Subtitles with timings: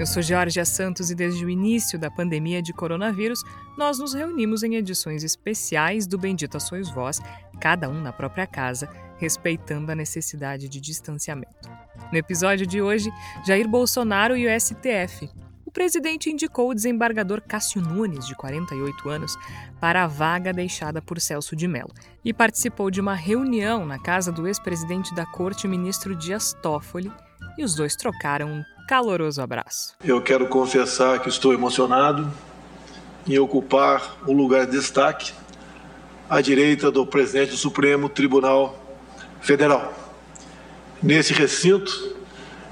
[0.00, 3.44] Eu sou Georgia Santos e desde o início da pandemia de coronavírus,
[3.76, 7.20] nós nos reunimos em edições especiais do Bendita Sois Voz,
[7.60, 11.70] cada um na própria casa, respeitando a necessidade de distanciamento.
[12.10, 13.10] No episódio de hoje,
[13.46, 15.28] Jair Bolsonaro e o STF.
[15.66, 19.36] O presidente indicou o desembargador Cássio Nunes, de 48 anos,
[19.78, 21.92] para a vaga deixada por Celso de Mello
[22.24, 27.12] e participou de uma reunião na casa do ex-presidente da corte, ministro Dias Toffoli,
[27.58, 29.94] e os dois trocaram um caloroso abraço.
[30.02, 32.28] Eu quero confessar que estou emocionado
[33.24, 35.32] em ocupar um lugar de destaque
[36.28, 38.76] à direita do presidente do Supremo Tribunal
[39.40, 39.94] Federal.
[41.00, 42.16] Nesse recinto,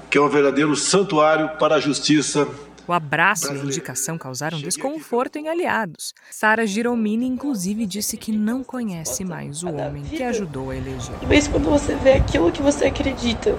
[0.09, 2.45] que é um verdadeiro santuário para a justiça
[2.85, 6.11] o abraço e a indicação causaram desconforto em aliados.
[6.31, 11.15] Sara Giromini, inclusive, disse que não conhece mais o homem que ajudou a eleger.
[11.27, 13.55] Mas quando você vê aquilo que você acredita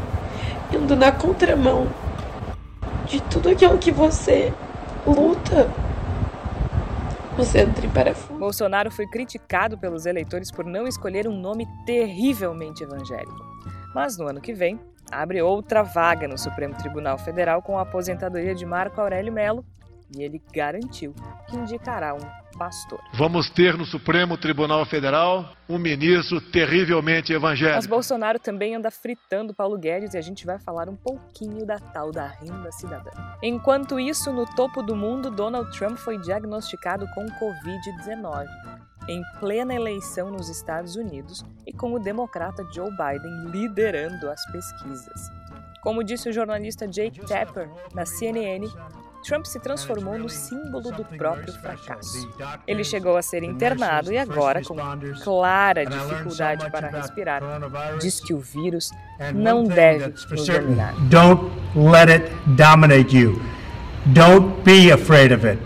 [0.73, 1.89] indo na contramão
[3.11, 4.53] de tudo aquilo que você
[5.05, 5.69] luta,
[7.37, 8.39] você entra em parafuso.
[8.39, 13.45] Bolsonaro foi criticado pelos eleitores por não escolher um nome terrivelmente evangélico.
[13.93, 14.79] Mas no ano que vem,
[15.11, 19.65] abre outra vaga no Supremo Tribunal Federal com a aposentadoria de Marco Aurélio Melo
[20.17, 21.13] e ele garantiu
[21.49, 23.01] que indicará um pastor.
[23.15, 27.77] Vamos ter no Supremo Tribunal Federal um ministro terrivelmente evangélico.
[27.77, 31.79] Mas Bolsonaro também anda fritando Paulo Guedes e a gente vai falar um pouquinho da
[31.79, 33.11] tal da renda cidadã.
[33.43, 38.47] Enquanto isso, no topo do mundo, Donald Trump foi diagnosticado com Covid-19
[39.09, 45.31] em plena eleição nos Estados Unidos e com o democrata Joe Biden liderando as pesquisas.
[45.83, 48.69] Como disse o jornalista Jake Tapper na CNN,
[49.23, 52.29] Trump se transformou no símbolo do próprio fracasso.
[52.67, 54.77] Ele chegou a ser internado e agora, com
[55.23, 57.43] clara dificuldade para respirar,
[58.01, 58.91] diz que o vírus
[59.35, 60.95] não deve nos dominar.
[61.09, 63.41] Don't let it dominate you.
[64.07, 65.61] Don't be afraid of it.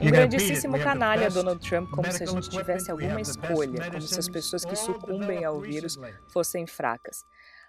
[0.00, 4.28] Um grandíssimo canalha Donald Trump, como se a gente tivesse alguma escolha, como se as
[4.28, 5.96] pessoas que sucumbem ao vírus
[6.28, 7.24] fossem fracas.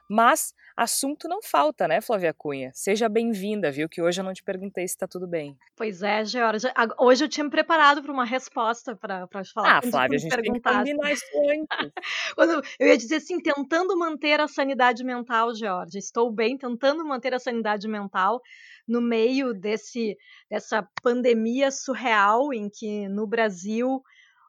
[0.10, 2.72] Mas assunto não falta, né, Flávia Cunha?
[2.74, 3.88] Seja bem-vinda, viu?
[3.88, 5.58] Que hoje eu não te perguntei se tá tudo bem.
[5.76, 6.74] Pois é, Georgia.
[7.00, 9.78] Hoje eu tinha me preparado para uma resposta para falar.
[9.78, 11.92] Ah, Flávia, a gente tem que combinar isso antes.
[12.80, 16.00] eu ia dizer assim, tentando manter a sanidade mental, Georgia.
[16.00, 18.42] Estou bem, tentando manter a sanidade mental
[18.88, 20.18] no meio desse
[20.50, 24.02] dessa pandemia surreal em que no Brasil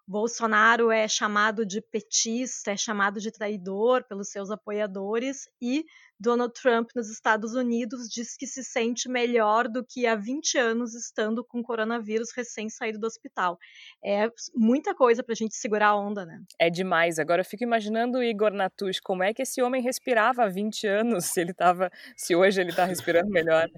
[0.06, 5.84] Bolsonaro é chamado de petista, é chamado de traidor pelos seus apoiadores e
[6.18, 10.94] Donald Trump nos Estados Unidos diz que se sente melhor do que há 20 anos
[10.94, 13.58] estando com coronavírus recém saído do hospital.
[14.02, 16.40] É muita coisa para a gente segurar a onda, né?
[16.58, 17.18] É demais.
[17.18, 20.86] Agora eu fico imaginando o Igor Natush, como é que esse homem respirava há 20
[20.86, 23.68] anos, se ele tava, se hoje ele está respirando melhor.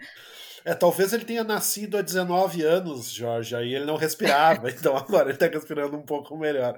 [0.66, 5.26] É, talvez ele tenha nascido há 19 anos, Jorge, aí ele não respirava, então agora
[5.26, 6.76] ele está respirando um pouco melhor.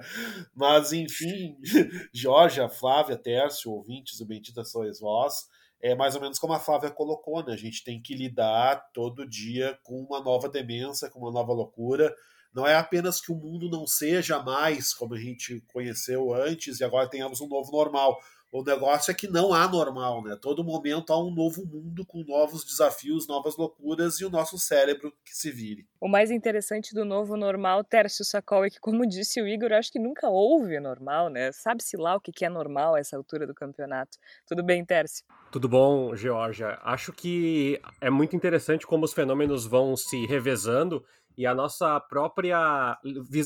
[0.55, 1.57] Mas, enfim,
[2.13, 5.48] Jorge, Flávia, Tércio, ouvintes do Bendita Sois Vós,
[5.81, 7.53] é mais ou menos como a Flávia colocou, né?
[7.53, 12.13] A gente tem que lidar todo dia com uma nova demência, com uma nova loucura.
[12.53, 16.83] Não é apenas que o mundo não seja mais como a gente conheceu antes e
[16.83, 18.19] agora tenhamos um novo normal
[18.51, 20.35] o negócio é que não há normal, né?
[20.41, 25.13] Todo momento há um novo mundo com novos desafios, novas loucuras e o nosso cérebro
[25.23, 25.87] que se vire.
[26.01, 29.91] O mais interessante do novo normal, Tércio Sacol, é que, como disse o Igor, acho
[29.91, 31.51] que nunca houve normal, né?
[31.51, 34.17] Sabe-se lá o que é normal a essa altura do campeonato.
[34.47, 35.23] Tudo bem, Tércio?
[35.51, 36.79] Tudo bom, Georgia?
[36.81, 41.05] Acho que é muito interessante como os fenômenos vão se revezando
[41.39, 42.99] e a nossa própria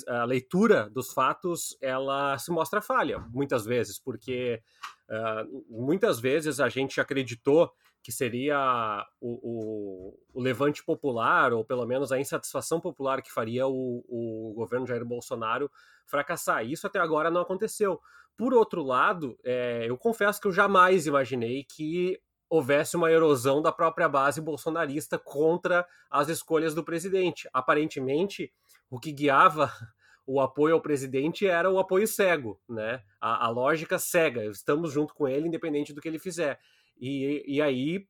[0.07, 4.59] a leitura dos fatos ela se mostra falha muitas vezes porque
[5.07, 11.85] uh, muitas vezes a gente acreditou que seria o, o, o, levante popular ou pelo
[11.85, 15.69] menos a insatisfação popular que faria o, o governo Jair Bolsonaro
[16.07, 16.65] fracassar.
[16.65, 18.01] Isso até agora não aconteceu.
[18.35, 22.19] Por outro lado é, eu confesso que eu jamais imaginei que
[22.55, 27.49] houvesse uma erosão da própria base bolsonarista contra as escolhas do presidente.
[27.51, 28.53] Aparentemente,
[28.91, 29.71] o que guiava
[30.23, 33.01] o apoio ao presidente era o apoio cego, né?
[33.19, 34.45] A, a lógica cega.
[34.45, 36.59] Estamos junto com ele, independente do que ele fizer.
[36.95, 38.07] E, e aí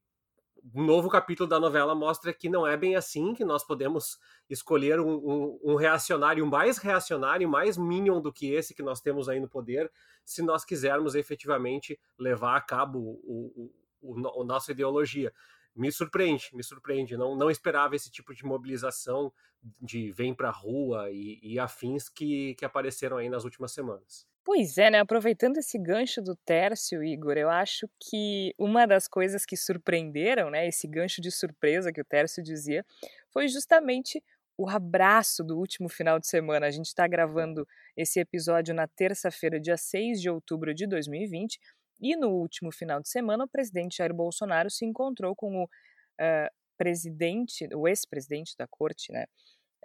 [0.74, 4.18] um novo capítulo da novela mostra que não é bem assim, que nós podemos
[4.50, 9.28] escolher um, um, um reacionário mais reacionário, mais minion do que esse que nós temos
[9.28, 9.92] aí no poder,
[10.24, 15.34] se nós quisermos efetivamente levar a cabo o, o, o, a nossa ideologia.
[15.76, 17.18] Me surpreende, me surpreende.
[17.18, 19.34] Não, não esperava esse tipo de mobilização
[19.82, 24.28] de vem para rua e, e afins que, que apareceram aí nas últimas semanas.
[24.46, 25.00] Pois é, né?
[25.00, 30.68] Aproveitando esse gancho do Tércio, Igor, eu acho que uma das coisas que surpreenderam, né?
[30.68, 32.86] Esse gancho de surpresa que o Tércio dizia,
[33.32, 34.22] foi justamente
[34.58, 36.68] o abraço do último final de semana.
[36.68, 37.66] A gente está gravando
[37.96, 41.58] esse episódio na terça-feira, dia 6 de outubro de 2020,
[42.00, 46.50] e no último final de semana o presidente Jair Bolsonaro se encontrou com o uh,
[46.78, 49.26] presidente, o ex-presidente da corte, né?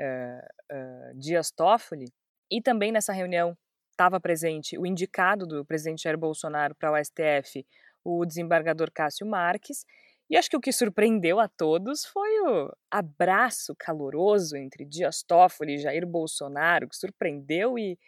[0.00, 2.06] Uh, uh, Dias Toffoli,
[2.50, 3.56] e também nessa reunião
[3.90, 7.66] estava presente o indicado do presidente Jair Bolsonaro para o STF,
[8.04, 9.84] o desembargador Cássio Marques,
[10.30, 15.74] e acho que o que surpreendeu a todos foi o abraço caloroso entre Dias Toffoli
[15.74, 17.98] e Jair Bolsonaro, que surpreendeu e,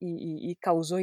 [0.00, 0.98] e, e causou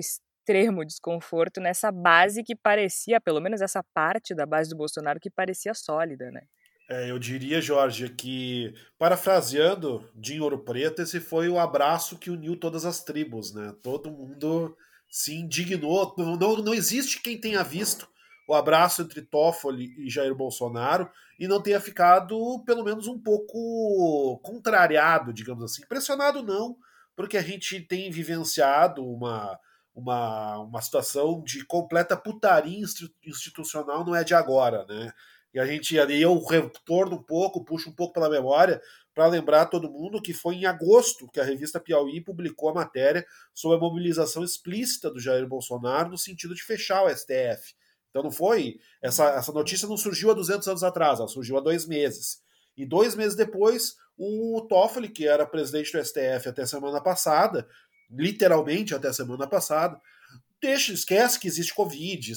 [0.45, 5.29] extremo desconforto nessa base que parecia, pelo menos essa parte da base do Bolsonaro, que
[5.29, 6.41] parecia sólida, né?
[6.87, 12.55] É, eu diria, Jorge, que, parafraseando de Ouro Preto, esse foi o abraço que uniu
[12.55, 13.73] todas as tribos, né?
[13.81, 14.77] Todo mundo
[15.09, 16.13] se indignou.
[16.15, 18.07] Não, não, não existe quem tenha visto
[18.47, 21.09] o abraço entre Toffoli e Jair Bolsonaro
[21.39, 25.81] e não tenha ficado, pelo menos, um pouco contrariado, digamos assim.
[25.81, 26.77] Impressionado não,
[27.15, 29.59] porque a gente tem vivenciado uma,
[29.95, 32.85] uma, uma situação de completa putaria
[33.25, 35.11] institucional, não é de agora, né?
[35.53, 38.81] E a gente ali eu retorno um pouco, puxo um pouco pela memória,
[39.13, 43.25] para lembrar todo mundo que foi em agosto que a revista Piauí publicou a matéria
[43.53, 47.73] sobre a mobilização explícita do Jair Bolsonaro no sentido de fechar o STF.
[48.09, 48.79] Então não foi.
[49.01, 52.43] Essa, essa notícia não surgiu há 200 anos atrás, ela surgiu há dois meses.
[52.75, 57.65] E dois meses depois, o Toffoli, que era presidente do STF até semana passada,
[58.09, 59.99] literalmente até semana passada,
[60.61, 62.33] deixa, esquece que existe Covid,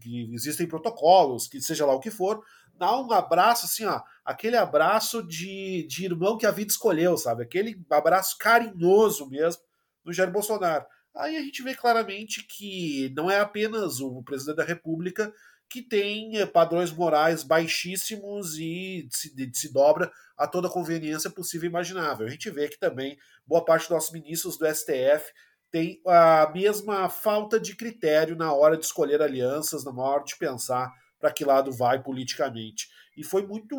[0.00, 2.42] que existem protocolos, que seja lá o que for,
[2.76, 7.42] dá um abraço assim, ó, aquele abraço de, de irmão que a vida escolheu, sabe?
[7.42, 9.62] Aquele abraço carinhoso mesmo
[10.04, 10.84] do Jair Bolsonaro.
[11.16, 15.32] Aí a gente vê claramente que não é apenas o presidente da República
[15.68, 21.70] que tem eh, padrões morais baixíssimos e se, se dobra a toda conveniência possível e
[21.70, 22.26] imaginável.
[22.26, 23.16] A gente vê que também
[23.46, 25.32] boa parte dos nossos ministros do STF
[25.70, 30.92] tem a mesma falta de critério na hora de escolher alianças, na hora de pensar
[31.18, 32.88] para que lado vai politicamente.
[33.16, 33.76] E foi muito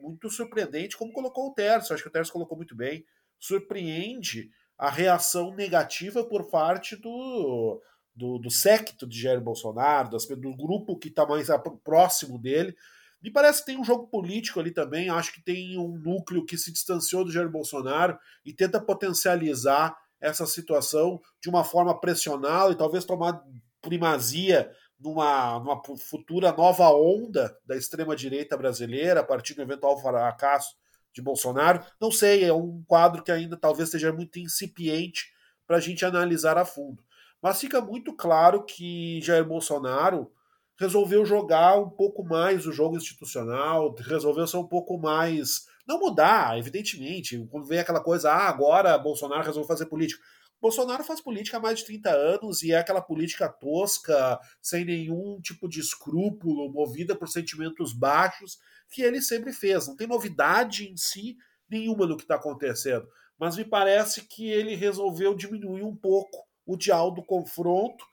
[0.00, 3.04] muito surpreendente, como colocou o Terço, acho que o Terço colocou muito bem,
[3.38, 7.80] surpreende a reação negativa por parte do,
[8.14, 11.48] do, do secto de Jair Bolsonaro, do grupo que está mais
[11.84, 12.76] próximo dele.
[13.20, 16.56] Me parece que tem um jogo político ali também, acho que tem um núcleo que
[16.56, 22.76] se distanciou do Jair Bolsonaro e tenta potencializar essa situação de uma forma pressional e
[22.76, 23.42] talvez tomar
[23.80, 30.76] primazia numa, numa futura nova onda da extrema-direita brasileira a partir do eventual fracasso
[31.12, 31.84] de Bolsonaro.
[32.00, 35.32] Não sei, é um quadro que ainda talvez seja muito incipiente
[35.66, 37.02] para a gente analisar a fundo.
[37.40, 40.32] Mas fica muito claro que Jair Bolsonaro
[40.78, 46.56] resolveu jogar um pouco mais o jogo institucional, resolveu ser um pouco mais não mudar,
[46.58, 47.44] evidentemente.
[47.50, 50.22] Quando vem aquela coisa, ah, agora Bolsonaro resolveu fazer política.
[50.60, 55.40] Bolsonaro faz política há mais de 30 anos e é aquela política tosca, sem nenhum
[55.40, 58.58] tipo de escrúpulo, movida por sentimentos baixos,
[58.90, 59.86] que ele sempre fez.
[59.86, 61.36] Não tem novidade em si
[61.70, 63.06] nenhuma no que está acontecendo.
[63.38, 68.04] Mas me parece que ele resolveu diminuir um pouco o dial do confronto,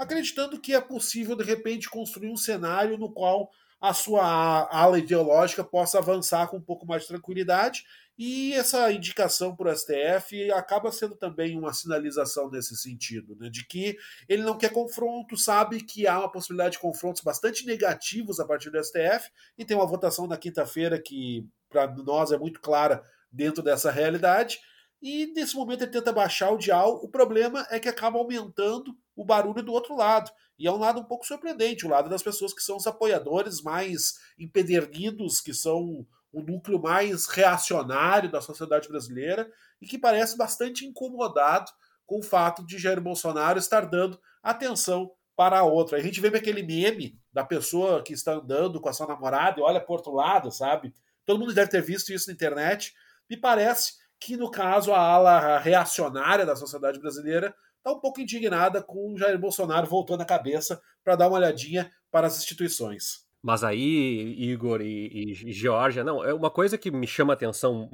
[0.00, 5.62] acreditando que é possível, de repente, construir um cenário no qual a sua ala ideológica
[5.62, 7.84] possa avançar com um pouco mais de tranquilidade.
[8.18, 13.66] E essa indicação para o STF acaba sendo também uma sinalização nesse sentido, né, de
[13.66, 13.96] que
[14.28, 18.70] ele não quer confronto, sabe que há uma possibilidade de confrontos bastante negativos a partir
[18.70, 23.02] do STF, e tem uma votação na quinta-feira que, para nós, é muito clara
[23.32, 24.60] dentro dessa realidade.
[25.02, 27.00] E nesse momento ele tenta baixar o dial.
[27.02, 30.30] O problema é que acaba aumentando o barulho do outro lado.
[30.58, 33.60] E é um lado um pouco surpreendente, o lado das pessoas que são os apoiadores
[33.60, 39.50] mais empedernidos, que são o núcleo mais reacionário da sociedade brasileira
[39.80, 41.70] e que parece bastante incomodado
[42.06, 45.98] com o fato de Jair Bolsonaro estar dando atenção para a outra.
[45.98, 49.62] A gente vê aquele meme da pessoa que está andando com a sua namorada e
[49.62, 50.94] olha para outro lado, sabe?
[51.26, 52.94] Todo mundo deve ter visto isso na internet.
[53.28, 58.82] Me parece que, no caso, a ala reacionária da sociedade brasileira está um pouco indignada
[58.82, 63.28] com o Jair Bolsonaro voltando a cabeça para dar uma olhadinha para as instituições.
[63.42, 67.88] Mas aí, Igor e, e Georgia, não, é uma coisa que me chama atenção,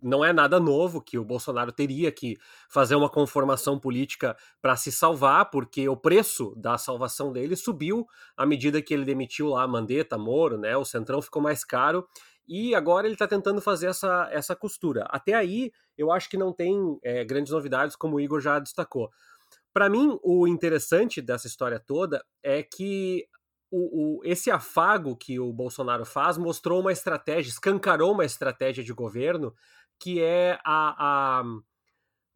[0.00, 2.38] não é nada novo que o Bolsonaro teria que
[2.70, 8.46] fazer uma conformação política para se salvar, porque o preço da salvação dele subiu à
[8.46, 10.76] medida que ele demitiu lá Mandetta, Moro, né?
[10.76, 12.06] O Centrão ficou mais caro
[12.46, 15.06] e agora ele está tentando fazer essa, essa costura.
[15.10, 19.10] Até aí, eu acho que não tem é, grandes novidades, como o Igor já destacou.
[19.72, 23.26] Para mim, o interessante dessa história toda é que
[23.70, 28.92] o, o, esse afago que o Bolsonaro faz mostrou uma estratégia, escancarou uma estratégia de
[28.92, 29.52] governo
[29.98, 31.44] que é a, a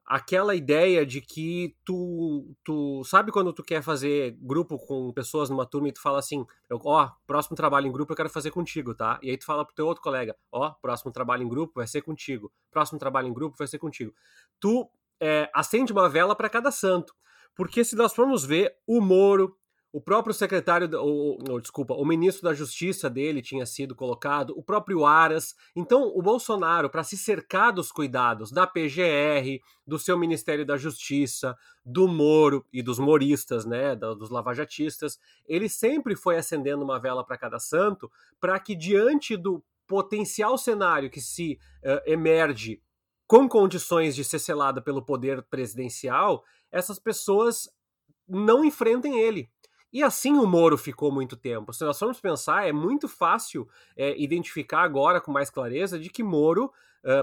[0.09, 5.67] aquela ideia de que tu, tu sabe quando tu quer fazer grupo com pessoas numa
[5.67, 9.21] turma e tu fala assim, ó, próximo trabalho em grupo eu quero fazer contigo, tá?
[9.23, 12.01] E aí tu fala pro teu outro colega, ó, próximo trabalho em grupo vai ser
[12.01, 14.15] contigo, próximo trabalho em grupo vai ser contigo.
[14.59, 17.15] Tu é, acende uma vela para cada santo,
[17.55, 19.59] porque se nós formos ver o Moro,
[19.91, 25.07] o próprio secretário, ou, desculpa, o ministro da Justiça dele tinha sido colocado, o próprio
[25.07, 25.55] Aras.
[25.75, 31.57] Então, o Bolsonaro, para se cercar dos cuidados da PGR, do seu Ministério da Justiça,
[31.85, 37.39] do Moro e dos moristas, né, dos lavajatistas, ele sempre foi acendendo uma vela para
[37.39, 42.83] cada santo, para que diante do potencial cenário que se uh, emerge
[43.27, 47.71] com condições de ser selada pelo poder presidencial, essas pessoas
[48.29, 49.49] não enfrentem ele.
[49.93, 51.73] E assim o Moro ficou muito tempo.
[51.73, 56.23] Se nós formos pensar, é muito fácil é, identificar agora com mais clareza de que
[56.23, 56.73] Moro,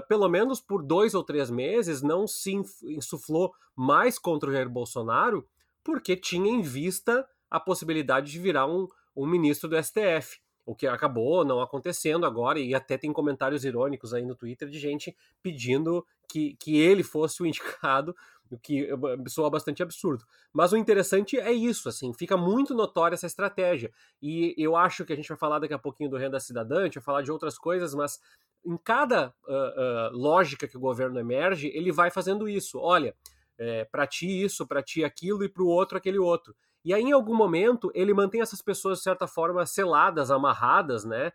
[0.08, 5.46] pelo menos por dois ou três meses, não se insuflou mais contra o Jair Bolsonaro,
[5.84, 10.40] porque tinha em vista a possibilidade de virar um, um ministro do STF.
[10.64, 14.80] O que acabou não acontecendo agora, e até tem comentários irônicos aí no Twitter de
[14.80, 18.16] gente pedindo que, que ele fosse o indicado
[18.50, 18.88] o que
[19.28, 20.24] soa bastante absurdo.
[20.52, 23.90] Mas o interessante é isso, assim, fica muito notória essa estratégia.
[24.22, 26.84] E eu acho que a gente vai falar daqui a pouquinho do renda cidadã, a
[26.84, 28.20] gente vai falar de outras coisas, mas
[28.64, 32.78] em cada uh, uh, lógica que o governo emerge, ele vai fazendo isso.
[32.78, 33.14] Olha,
[33.58, 36.54] é, para ti isso, para ti aquilo e para o outro aquele outro.
[36.84, 41.32] E aí, em algum momento, ele mantém essas pessoas, de certa forma, seladas, amarradas, né?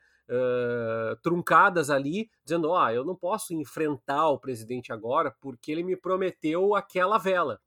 [1.21, 5.95] Truncadas ali, dizendo: Ó, oh, eu não posso enfrentar o presidente agora porque ele me
[5.95, 7.59] prometeu aquela vela.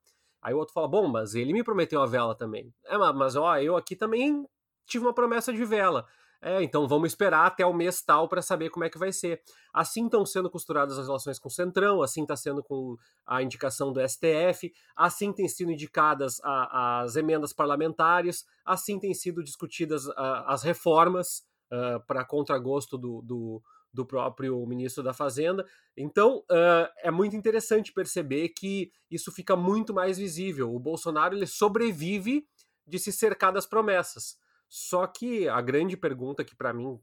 [0.42, 2.72] Aí o outro fala: Bom, mas ele me prometeu a vela também.
[2.86, 4.46] É, mas ó, eu aqui também
[4.86, 6.06] tive uma promessa de vela.
[6.46, 9.40] É, então vamos esperar até o mês tal para saber como é que vai ser.
[9.72, 13.90] Assim estão sendo costuradas as relações com o Centrão, assim está sendo com a indicação
[13.90, 20.52] do STF, assim têm sido indicadas a, as emendas parlamentares, assim têm sido discutidas a,
[20.52, 21.42] as reformas
[21.72, 25.66] uh, para contragosto do, do, do, próprio ministro da Fazenda.
[25.96, 30.74] Então, uh, é muito interessante perceber que isso fica muito mais visível.
[30.74, 32.46] O Bolsonaro ele sobrevive
[32.86, 34.38] de se cercar das promessas.
[34.68, 37.00] Só que a grande pergunta que para mim uh,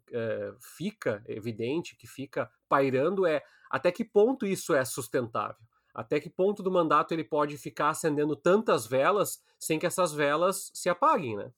[0.60, 5.66] fica evidente, que fica pairando, é até que ponto isso é sustentável?
[5.94, 10.72] Até que ponto do mandato ele pode ficar acendendo tantas velas sem que essas velas
[10.74, 11.52] se apaguem, né?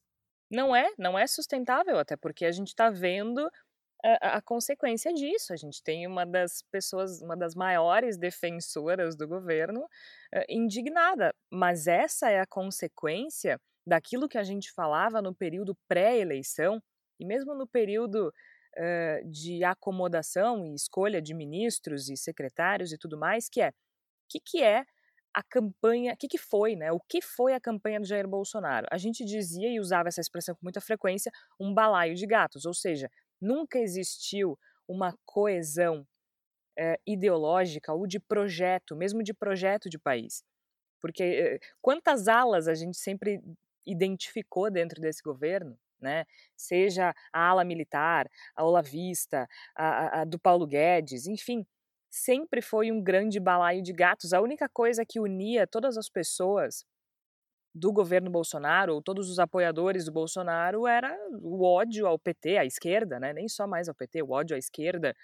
[0.53, 3.50] Não é, não é sustentável, até porque a gente está vendo
[4.03, 5.51] a, a, consequência disso.
[5.51, 11.88] A gente tem uma das pessoas, uma das maiores defensoras do governo uh, indignada, mas
[11.88, 16.81] essa é a consequência daquilo que a gente falava no período pré-eleição
[17.19, 23.17] e mesmo no período uh, de acomodação e escolha de ministros e secretários e tudo
[23.17, 23.74] mais, que é o
[24.29, 24.86] que, que é
[25.33, 26.91] a campanha, o que, que foi, né?
[26.91, 28.87] O que foi a campanha do Jair Bolsonaro?
[28.91, 32.73] A gente dizia e usava essa expressão com muita frequência, um balaio de gatos, ou
[32.73, 33.09] seja,
[33.41, 36.05] nunca existiu uma coesão
[36.77, 40.43] é, ideológica ou de projeto, mesmo de projeto de país.
[41.01, 43.41] Porque é, quantas alas a gente sempre
[43.85, 46.25] identificou dentro desse governo, né?
[46.55, 51.65] Seja a ala militar, a olavista, a, a, a do Paulo Guedes, enfim,
[52.13, 54.34] sempre foi um grande balaio de gatos.
[54.34, 56.86] A única coisa que unia todas as pessoas
[57.74, 62.65] do governo Bolsonaro, ou todos os apoiadores do Bolsonaro, era o ódio ao PT, à
[62.65, 63.34] esquerda, né?
[63.34, 65.15] nem só mais ao PT, o ódio à esquerda,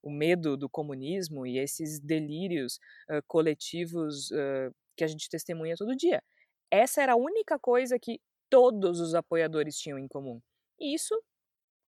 [0.00, 2.78] o medo do comunismo e esses delírios
[3.10, 6.22] uh, coletivos uh, que a gente testemunha todo dia.
[6.70, 10.40] Essa era a única coisa que todos os apoiadores tinham em comum.
[10.78, 11.20] E isso,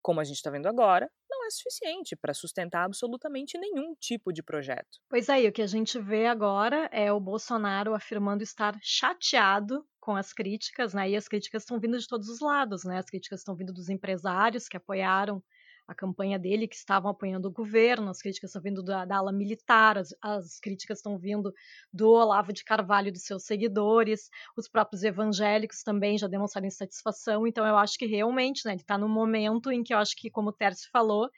[0.00, 1.10] como a gente está vendo agora,
[1.46, 4.98] é suficiente para sustentar absolutamente nenhum tipo de projeto.
[5.08, 10.14] Pois aí, o que a gente vê agora é o Bolsonaro afirmando estar chateado com
[10.14, 11.10] as críticas, né?
[11.10, 12.98] E as críticas estão vindo de todos os lados, né?
[12.98, 15.42] As críticas estão vindo dos empresários que apoiaram
[15.86, 19.32] a campanha dele, que estavam apoiando o governo, as críticas estão vindo da, da ala
[19.32, 21.52] militar, as, as críticas estão vindo
[21.92, 27.46] do Olavo de Carvalho e dos seus seguidores, os próprios evangélicos também já demonstraram insatisfação,
[27.46, 30.30] então eu acho que realmente, né, ele está no momento em que eu acho que,
[30.30, 31.28] como o Tércio falou,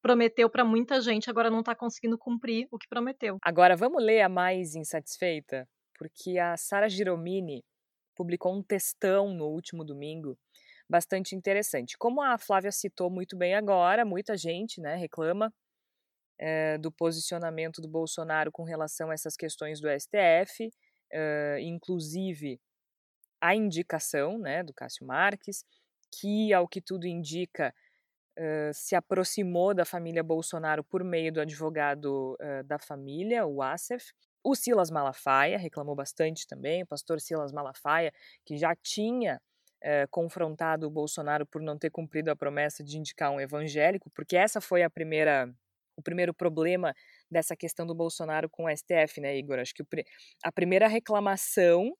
[0.00, 3.38] prometeu para muita gente, agora não está conseguindo cumprir o que prometeu.
[3.42, 7.62] Agora vamos ler a mais insatisfeita, porque a Sara Giromini
[8.16, 10.36] publicou um textão no último domingo
[10.88, 11.96] bastante interessante.
[11.98, 15.52] Como a Flávia citou muito bem agora, muita gente né, reclama
[16.38, 20.70] é, do posicionamento do Bolsonaro com relação a essas questões do STF,
[21.10, 22.60] é, eh, inclusive
[23.40, 25.64] a indicação né, do Cássio Marques,
[26.12, 27.74] que, ao que tudo indica,
[28.40, 34.12] Uh, se aproximou da família Bolsonaro por meio do advogado da família, o Assef.
[34.44, 38.12] O Silas Malafaia reclamou bastante também, o pastor Silas Malafaia,
[38.46, 39.42] que já tinha
[39.82, 44.36] eh, confrontado o Bolsonaro por não ter cumprido a promessa de indicar um evangélico, porque
[44.36, 45.48] essa foi a primeira
[45.98, 46.94] o primeiro problema
[47.28, 49.58] dessa questão do Bolsonaro com o STF, né, Igor?
[49.58, 49.82] Acho que
[50.44, 51.92] a primeira reclamação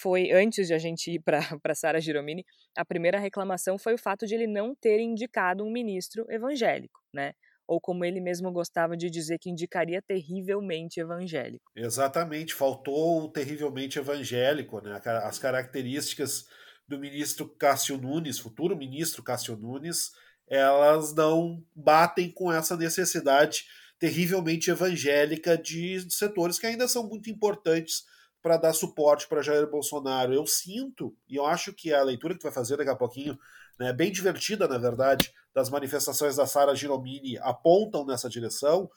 [0.00, 1.40] foi, antes de a gente ir para
[1.74, 2.44] Sara Giromini,
[2.76, 7.32] a primeira reclamação foi o fato de ele não ter indicado um ministro evangélico, né?
[7.66, 11.72] Ou como ele mesmo gostava de dizer que indicaria terrivelmente evangélico.
[11.74, 15.00] Exatamente, faltou o terrivelmente evangélico, né?
[15.24, 16.46] As características
[16.88, 20.12] do ministro Cássio Nunes, futuro ministro Cássio Nunes,
[20.48, 23.64] elas não batem com essa necessidade
[23.98, 28.04] terrivelmente evangélica de setores que ainda são muito importantes
[28.42, 30.32] para dar suporte para Jair Bolsonaro.
[30.32, 33.36] Eu sinto, e eu acho que a leitura que tu vai fazer daqui a pouquinho,
[33.78, 38.88] né, bem divertida, na verdade, das manifestações da Sara Giromini apontam nessa direção.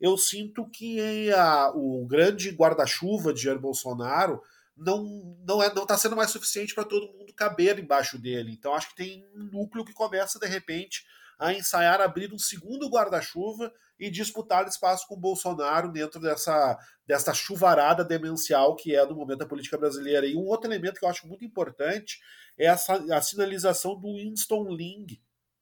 [0.00, 4.42] Eu sinto que a, o grande guarda-chuva de Jair Bolsonaro
[4.78, 8.52] não não é não está sendo mais suficiente para todo mundo caber embaixo dele.
[8.52, 11.04] Então acho que tem um núcleo que começa de repente
[11.38, 17.32] a ensaiar abrir um segundo guarda-chuva e disputar espaço com o Bolsonaro dentro dessa, dessa
[17.32, 20.26] chuvarada demencial que é do momento da política brasileira.
[20.26, 22.18] E um outro elemento que eu acho muito importante
[22.58, 25.06] é essa, a sinalização do Winston Ling,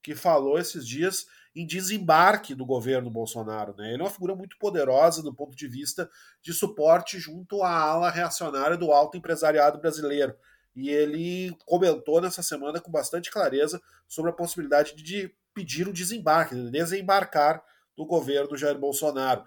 [0.02, 3.74] que falou esses dias em desembarque do governo Bolsonaro.
[3.78, 3.94] Né?
[3.94, 6.08] Ele é uma figura muito poderosa do ponto de vista
[6.42, 10.36] de suporte junto à ala reacionária do alto empresariado brasileiro.
[10.74, 16.54] E ele comentou nessa semana com bastante clareza sobre a possibilidade de pedir o desembarque,
[16.54, 17.64] de desembarcar
[17.96, 19.42] do governo Jair Bolsonaro.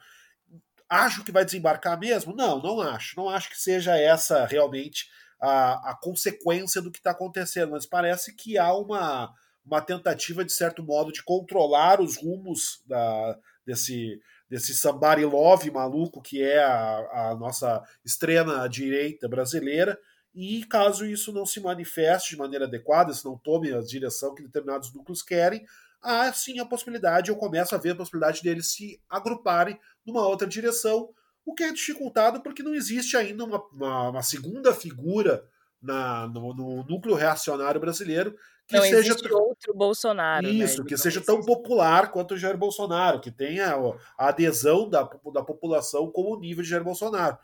[0.90, 2.36] Acho que vai desembarcar mesmo?
[2.36, 3.16] Não, não acho.
[3.16, 5.08] Não acho que seja essa realmente
[5.40, 9.32] a, a consequência do que está acontecendo, mas parece que há uma
[9.70, 16.22] uma tentativa, de certo modo, de controlar os rumos da, desse, desse somebody love maluco
[16.22, 19.98] que é a, a nossa extrema direita brasileira.
[20.34, 24.44] E caso isso não se manifeste de maneira adequada, se não tome a direção que
[24.44, 25.66] determinados núcleos querem,
[26.02, 30.48] há sim a possibilidade, eu começo a ver a possibilidade deles se agruparem numa outra
[30.48, 31.10] direção,
[31.46, 35.44] o que é dificultado porque não existe ainda uma, uma, uma segunda figura
[35.82, 38.36] na, no, no, núcleo reacionário brasileiro
[38.68, 40.46] que não seja outro Bolsonaro.
[40.46, 40.54] Né?
[40.54, 40.90] Isso, né?
[40.90, 43.76] que seja tão popular quanto o Jair Bolsonaro, que tenha
[44.18, 45.02] a adesão da,
[45.34, 47.38] da população como o nível de Jair Bolsonaro.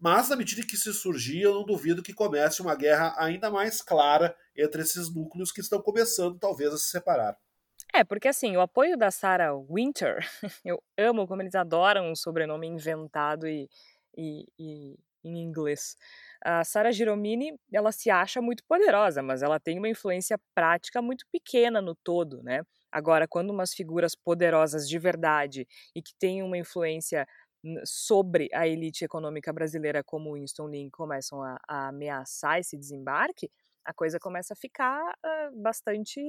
[0.00, 3.80] Mas, na medida que se surgir, eu não duvido que comece uma guerra ainda mais
[3.80, 7.38] clara entre esses núcleos que estão começando, talvez, a se separar.
[7.94, 10.18] É, porque assim, o apoio da Sarah Winter,
[10.64, 13.68] eu amo como eles adoram um sobrenome inventado e,
[14.16, 15.96] e, e em inglês.
[16.44, 21.24] A Sara Giromini, ela se acha muito poderosa, mas ela tem uma influência prática muito
[21.30, 22.62] pequena no todo, né?
[22.90, 27.26] Agora, quando umas figuras poderosas de verdade e que têm uma influência
[27.84, 33.50] sobre a elite econômica brasileira como Winston Lin começam a, a ameaçar esse desembarque,
[33.84, 36.20] a coisa começa a ficar uh, bastante,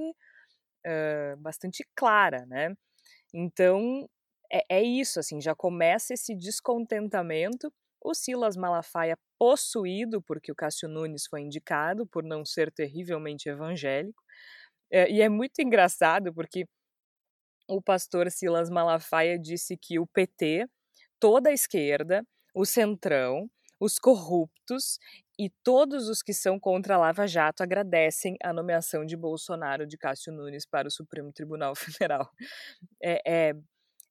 [0.86, 2.76] uh, bastante clara, né?
[3.34, 4.08] Então,
[4.52, 7.74] é, é isso, assim, já começa esse descontentamento
[8.04, 14.22] o Silas Malafaia possuído, porque o Cássio Nunes foi indicado por não ser terrivelmente evangélico.
[14.92, 16.66] É, e é muito engraçado porque
[17.68, 20.68] o pastor Silas Malafaia disse que o PT,
[21.20, 24.98] toda a esquerda, o centrão, os corruptos
[25.38, 29.98] e todos os que são contra a Lava Jato agradecem a nomeação de Bolsonaro de
[29.98, 31.74] Cássio Nunes para o Supremo Tribunal
[32.08, 32.30] Federal.
[33.02, 33.54] É, é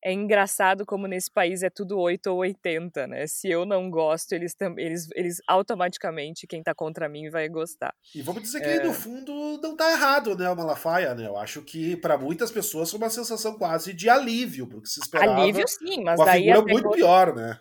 [0.05, 3.27] é engraçado como nesse país é tudo 8 ou 80, né?
[3.27, 7.95] Se eu não gosto, eles, eles, eles automaticamente, quem tá contra mim vai gostar.
[8.15, 8.83] E vamos dizer que é...
[8.83, 11.27] no fundo não tá errado, né, o Malafaia, né?
[11.27, 15.41] Eu acho que para muitas pessoas foi uma sensação quase de alívio, porque se esperava
[15.41, 17.59] Alívio sim, mas uma daí figura muito pior, né?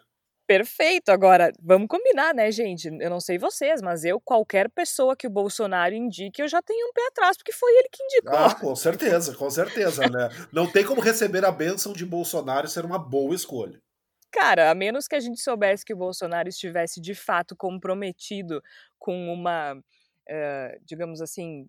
[0.52, 1.14] Perfeito.
[1.14, 2.90] Agora, vamos combinar, né, gente?
[3.00, 6.90] Eu não sei vocês, mas eu, qualquer pessoa que o Bolsonaro indique, eu já tenho
[6.90, 8.38] um pé atrás, porque foi ele que indicou.
[8.38, 10.28] Ah, com certeza, com certeza, né?
[10.52, 13.82] Não tem como receber a bênção de Bolsonaro ser uma boa escolha.
[14.30, 18.62] Cara, a menos que a gente soubesse que o Bolsonaro estivesse de fato comprometido
[19.00, 21.66] com uma, uh, digamos assim,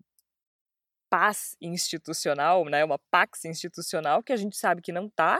[1.09, 5.39] paz institucional, né, uma pax institucional, que a gente sabe que não está.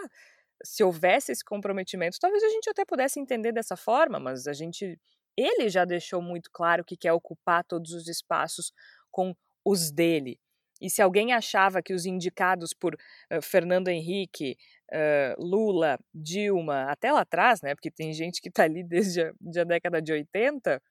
[0.63, 4.99] Se houvesse esse comprometimento, talvez a gente até pudesse entender dessa forma, mas a gente,
[5.38, 8.71] ele já deixou muito claro que quer ocupar todos os espaços
[9.12, 10.39] com os dele.
[10.82, 14.58] E se alguém achava que os indicados por uh, Fernando Henrique,
[14.91, 19.34] uh, Lula, Dilma, até lá atrás, né, porque tem gente que está ali desde a,
[19.39, 20.82] desde a década de 80,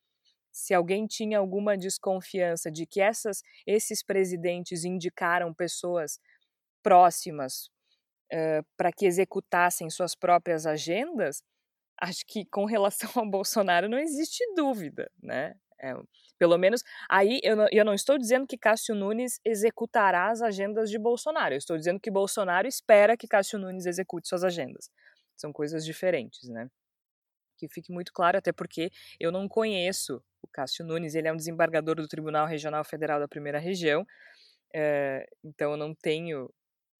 [0.53, 6.21] se alguém tinha alguma desconfiança de que essas, esses presidentes indicaram pessoas
[6.83, 7.72] próximas
[8.33, 11.43] uh, para que executassem suas próprias agendas,
[12.01, 15.55] acho que com relação ao Bolsonaro não existe dúvida, né?
[15.85, 15.95] É,
[16.39, 20.89] pelo menos aí eu não, eu não estou dizendo que Cássio Nunes executará as agendas
[20.89, 21.55] de Bolsonaro.
[21.55, 24.89] Eu estou dizendo que Bolsonaro espera que Cássio Nunes execute suas agendas.
[25.37, 26.69] São coisas diferentes, né?
[27.59, 31.37] Que fique muito claro, até porque eu não conheço o Cássio Nunes, ele é um
[31.37, 34.05] desembargador do Tribunal Regional Federal da Primeira Região,
[34.75, 36.49] é, então eu não tenho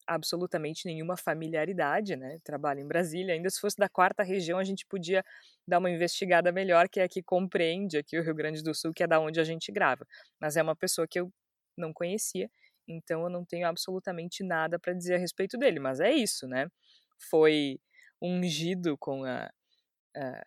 [0.07, 2.39] absolutamente nenhuma familiaridade, né?
[2.45, 5.25] Trabalho em Brasília, ainda se fosse da quarta região a gente podia
[5.67, 8.93] dar uma investigada melhor, que é a que compreende aqui o Rio Grande do Sul,
[8.95, 10.07] que é da onde a gente grava.
[10.41, 11.31] Mas é uma pessoa que eu
[11.77, 12.51] não conhecia,
[12.89, 15.81] então eu não tenho absolutamente nada para dizer a respeito dele.
[15.81, 16.69] Mas é isso, né?
[17.31, 17.79] Foi
[18.21, 19.51] ungido com a,
[20.17, 20.43] a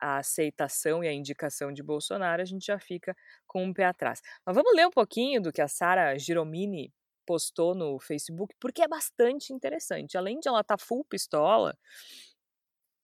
[0.00, 3.14] a aceitação e a indicação de Bolsonaro, a gente já fica
[3.46, 4.20] com um pé atrás.
[4.46, 6.92] Mas vamos ler um pouquinho do que a Sara Giromini
[7.30, 10.18] postou no Facebook, porque é bastante interessante.
[10.18, 11.78] Além de ela estar tá full pistola,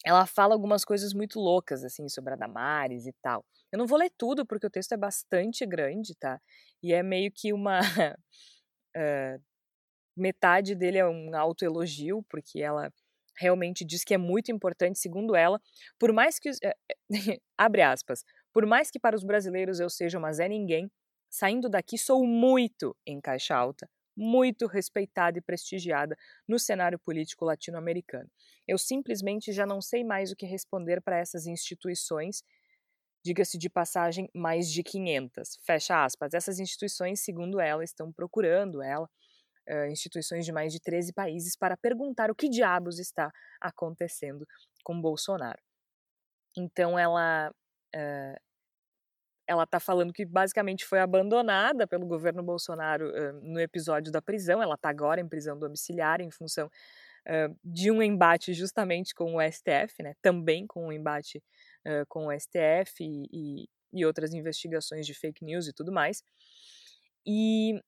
[0.05, 3.47] ela fala algumas coisas muito loucas, assim, sobre a Damares e tal.
[3.71, 6.41] Eu não vou ler tudo, porque o texto é bastante grande, tá?
[6.83, 7.79] E é meio que uma.
[7.81, 9.43] uh,
[10.17, 12.93] metade dele é um autoelogio, porque ela
[13.39, 15.61] realmente diz que é muito importante, segundo ela,
[16.01, 16.51] por mais que.
[16.65, 16.75] É,
[17.57, 18.25] abre aspas.
[18.53, 20.91] Por mais que para os brasileiros eu seja uma Zé Ninguém,
[21.31, 26.17] saindo daqui sou muito em caixa alta, muito respeitada e prestigiada
[26.49, 28.31] no cenário político latino-americano.
[28.67, 32.43] Eu simplesmente já não sei mais o que responder para essas instituições,
[33.25, 35.59] diga-se de passagem, mais de 500.
[35.63, 36.33] Fecha aspas.
[36.33, 39.09] Essas instituições, segundo ela, estão procurando ela
[39.69, 44.47] uh, instituições de mais de 13 países para perguntar o que diabos está acontecendo
[44.85, 45.61] com Bolsonaro.
[46.57, 48.46] Então ela uh,
[49.47, 54.63] ela está falando que basicamente foi abandonada pelo governo Bolsonaro uh, no episódio da prisão.
[54.63, 59.41] Ela está agora em prisão domiciliar em função uh, de um embate justamente com o
[59.41, 60.15] STF, né?
[60.21, 61.39] Também com um embate
[61.87, 66.23] uh, com o STF e, e, e, outras investigações de fake news e tudo mais.
[67.25, 67.81] E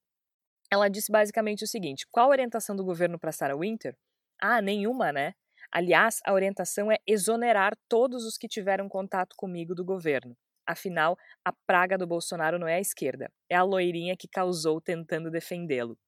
[0.70, 3.96] ela disse basicamente o seguinte: qual a orientação do governo para Sarah Winter?
[4.40, 5.34] Ah, nenhuma, né?
[5.72, 10.36] Aliás, a orientação é exonerar todos os que tiveram contato comigo do governo.
[10.68, 15.30] Afinal, a praga do Bolsonaro não é a esquerda, é a loirinha que causou tentando
[15.30, 15.98] defendê-lo.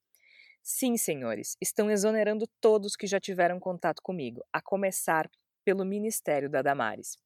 [0.63, 5.29] Sim, senhores, estão exonerando todos que já tiveram contato comigo, a começar
[5.65, 7.17] pelo Ministério da Damares.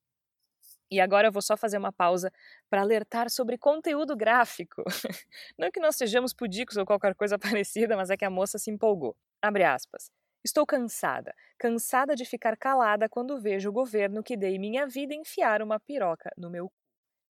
[0.90, 2.32] E agora eu vou só fazer uma pausa
[2.70, 4.84] para alertar sobre conteúdo gráfico.
[5.58, 8.72] Não que nós sejamos pudicos ou qualquer coisa parecida, mas é que a moça se
[8.72, 9.18] empolgou.
[9.42, 10.12] Abre aspas.
[10.44, 15.62] Estou cansada, cansada de ficar calada quando vejo o governo que dei minha vida enfiar
[15.62, 16.72] uma piroca no meu.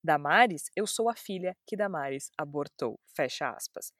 [0.06, 3.00] Damares, eu sou a filha que Damares abortou.
[3.15, 3.91] Fecha aspas.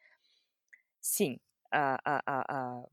[1.02, 1.38] Sim,
[1.72, 2.84] a, a, a, a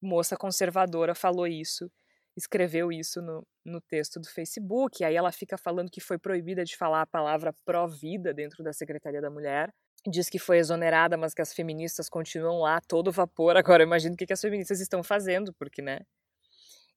[0.00, 1.90] moça conservadora falou isso
[2.36, 5.02] escreveu isso no, no texto do Facebook.
[5.02, 9.20] Aí ela fica falando que foi proibida de falar a palavra pró-vida dentro da Secretaria
[9.20, 9.72] da Mulher.
[10.06, 13.56] Diz que foi exonerada, mas que as feministas continuam lá todo vapor.
[13.56, 16.00] Agora eu imagino o que, que as feministas estão fazendo, porque, né?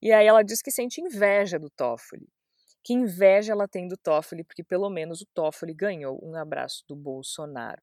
[0.01, 2.27] E aí ela diz que sente inveja do Toffoli.
[2.83, 6.95] Que inveja ela tem do Toffoli, porque pelo menos o Toffoli ganhou um abraço do
[6.95, 7.81] Bolsonaro.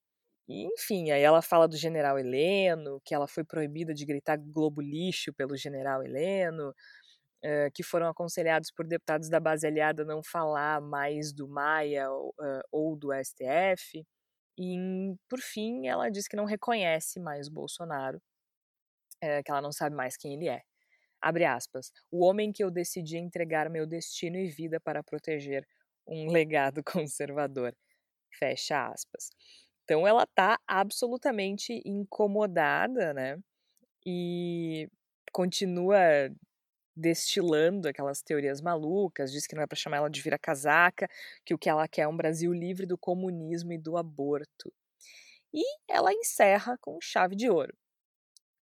[0.48, 4.80] E, enfim, aí ela fala do general Heleno, que ela foi proibida de gritar Globo
[4.80, 10.80] lixo pelo general Heleno, uh, que foram aconselhados por deputados da base aliada não falar
[10.80, 12.08] mais do Maia
[12.72, 14.04] ou do STF.
[14.58, 14.76] E,
[15.28, 18.18] por fim, ela diz que não reconhece mais o Bolsonaro,
[19.22, 20.62] uh, que ela não sabe mais quem ele é.
[21.26, 21.90] Abre aspas.
[22.08, 25.66] O homem que eu decidi entregar meu destino e vida para proteger
[26.06, 27.74] um legado conservador.
[28.38, 29.30] Fecha aspas.
[29.82, 33.40] Então ela tá absolutamente incomodada, né?
[34.06, 34.88] E
[35.32, 35.98] continua
[36.96, 41.08] destilando aquelas teorias malucas, diz que não é para chamar ela de vira-casaca,
[41.44, 44.72] que o que ela quer é um Brasil livre do comunismo e do aborto.
[45.52, 47.76] E ela encerra com chave de ouro.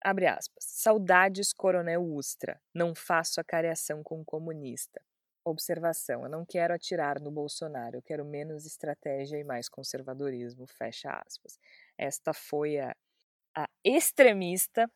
[0.04, 0.62] Abre aspas.
[0.68, 2.60] Saudades, Coronel Ustra.
[2.74, 5.00] Não faço a careação com o comunista.
[5.42, 10.66] Observação: eu não quero atirar no Bolsonaro, eu quero menos estratégia e mais conservadorismo.
[10.66, 11.58] Fecha aspas.
[11.96, 12.94] Esta foi a,
[13.56, 14.90] a extremista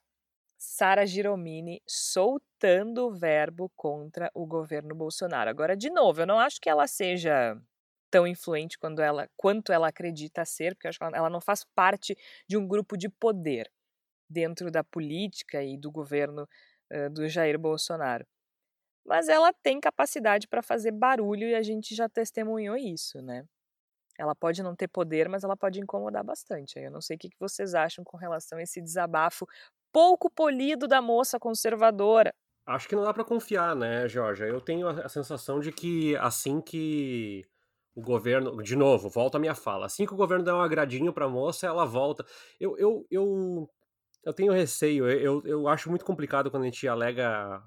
[0.59, 5.49] Sara Giromini soltando o verbo contra o governo Bolsonaro.
[5.49, 7.59] Agora, de novo, eu não acho que ela seja
[8.11, 11.41] tão influente quando ela, quanto ela acredita ser, porque eu acho que ela, ela não
[11.41, 12.17] faz parte
[12.47, 13.71] de um grupo de poder
[14.29, 16.49] dentro da política e do governo
[16.93, 18.27] uh, do Jair Bolsonaro.
[19.05, 23.45] Mas ela tem capacidade para fazer barulho e a gente já testemunhou isso, né?
[24.19, 26.79] Ela pode não ter poder, mas ela pode incomodar bastante.
[26.79, 29.47] Eu não sei o que vocês acham com relação a esse desabafo
[29.93, 32.35] pouco polido da moça conservadora.
[32.67, 34.47] Acho que não dá para confiar, né, Georgia?
[34.47, 37.47] Eu tenho a sensação de que assim que
[37.95, 41.13] o governo, de novo, volta a minha fala, assim que o governo der um agradinho
[41.13, 42.25] para a moça, ela volta.
[42.61, 43.71] Eu, eu, eu,
[44.25, 47.63] eu tenho receio, eu, eu acho muito complicado quando a gente alega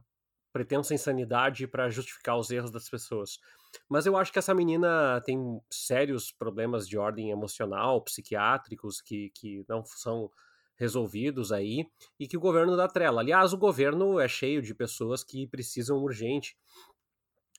[0.51, 3.39] pretensa insanidade para justificar os erros das pessoas.
[3.87, 9.63] Mas eu acho que essa menina tem sérios problemas de ordem emocional, psiquiátricos, que, que
[9.67, 10.29] não são
[10.75, 11.85] resolvidos aí
[12.19, 13.21] e que o governo dá trela.
[13.21, 16.57] Aliás, o governo é cheio de pessoas que precisam urgente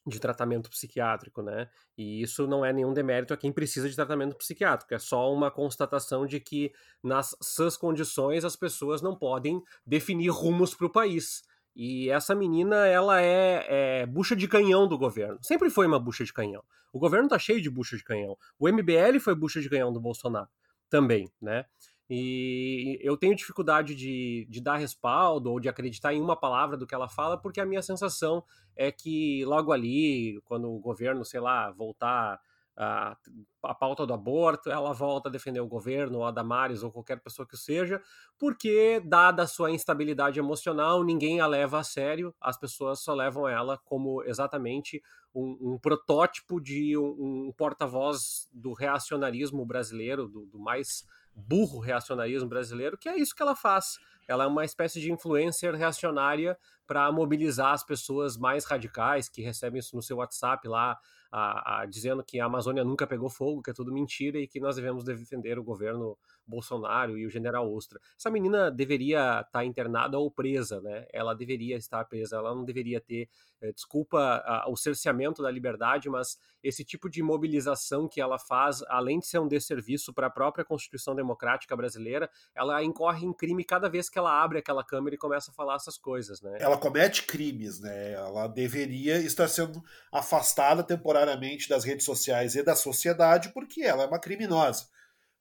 [0.07, 1.69] de tratamento psiquiátrico, né?
[1.97, 5.51] E isso não é nenhum demérito a quem precisa de tratamento psiquiátrico, é só uma
[5.51, 11.43] constatação de que nas suas condições as pessoas não podem definir rumos para o país.
[11.75, 15.39] E essa menina, ela é, é, bucha de canhão do governo.
[15.43, 16.63] Sempre foi uma bucha de canhão.
[16.93, 18.37] O governo tá cheio de bucha de canhão.
[18.59, 20.49] O MBL foi bucha de canhão do Bolsonaro
[20.91, 21.65] também, né?
[22.11, 26.87] E eu tenho dificuldade de, de dar respaldo ou de acreditar em uma palavra do
[26.87, 28.45] que ela fala, porque a minha sensação
[28.77, 32.41] é que logo ali, quando o governo, sei lá, voltar
[32.77, 33.17] a,
[33.63, 37.21] a pauta do aborto, ela volta a defender o governo, ou a Damares, ou qualquer
[37.21, 38.01] pessoa que seja,
[38.39, 43.49] porque, dada a sua instabilidade emocional, ninguém a leva a sério, as pessoas só levam
[43.49, 45.03] ela como exatamente
[45.35, 52.49] um, um protótipo de um, um porta-voz do reacionarismo brasileiro, do, do mais burro reacionarismo
[52.49, 53.99] brasileiro, que é isso que ela faz.
[54.29, 59.81] Ela é uma espécie de influencer reacionária para mobilizar as pessoas mais radicais que recebem
[59.81, 60.99] isso no seu WhatsApp lá,
[61.31, 64.61] a, a, dizendo que a Amazônia nunca pegou fogo, que é tudo mentira e que
[64.61, 66.17] nós devemos defender o governo
[66.47, 68.01] Bolsonaro e o general Ostra.
[68.19, 71.07] Essa menina deveria estar tá internada ou presa, né?
[71.13, 73.29] Ela deveria estar presa, ela não deveria ter,
[73.61, 78.83] é, desculpa a, o cerceamento da liberdade, mas esse tipo de mobilização que ela faz,
[78.89, 83.65] além de ser um desserviço para a própria Constituição Democrática brasileira, ela incorre em crime
[83.65, 86.59] cada vez que ela abre aquela câmera e começa a falar essas coisas, né?
[86.61, 88.13] Ela comete crimes, né?
[88.13, 94.07] Ela deveria estar sendo afastada temporariamente das redes sociais e da sociedade porque ela é
[94.07, 94.92] uma criminosa.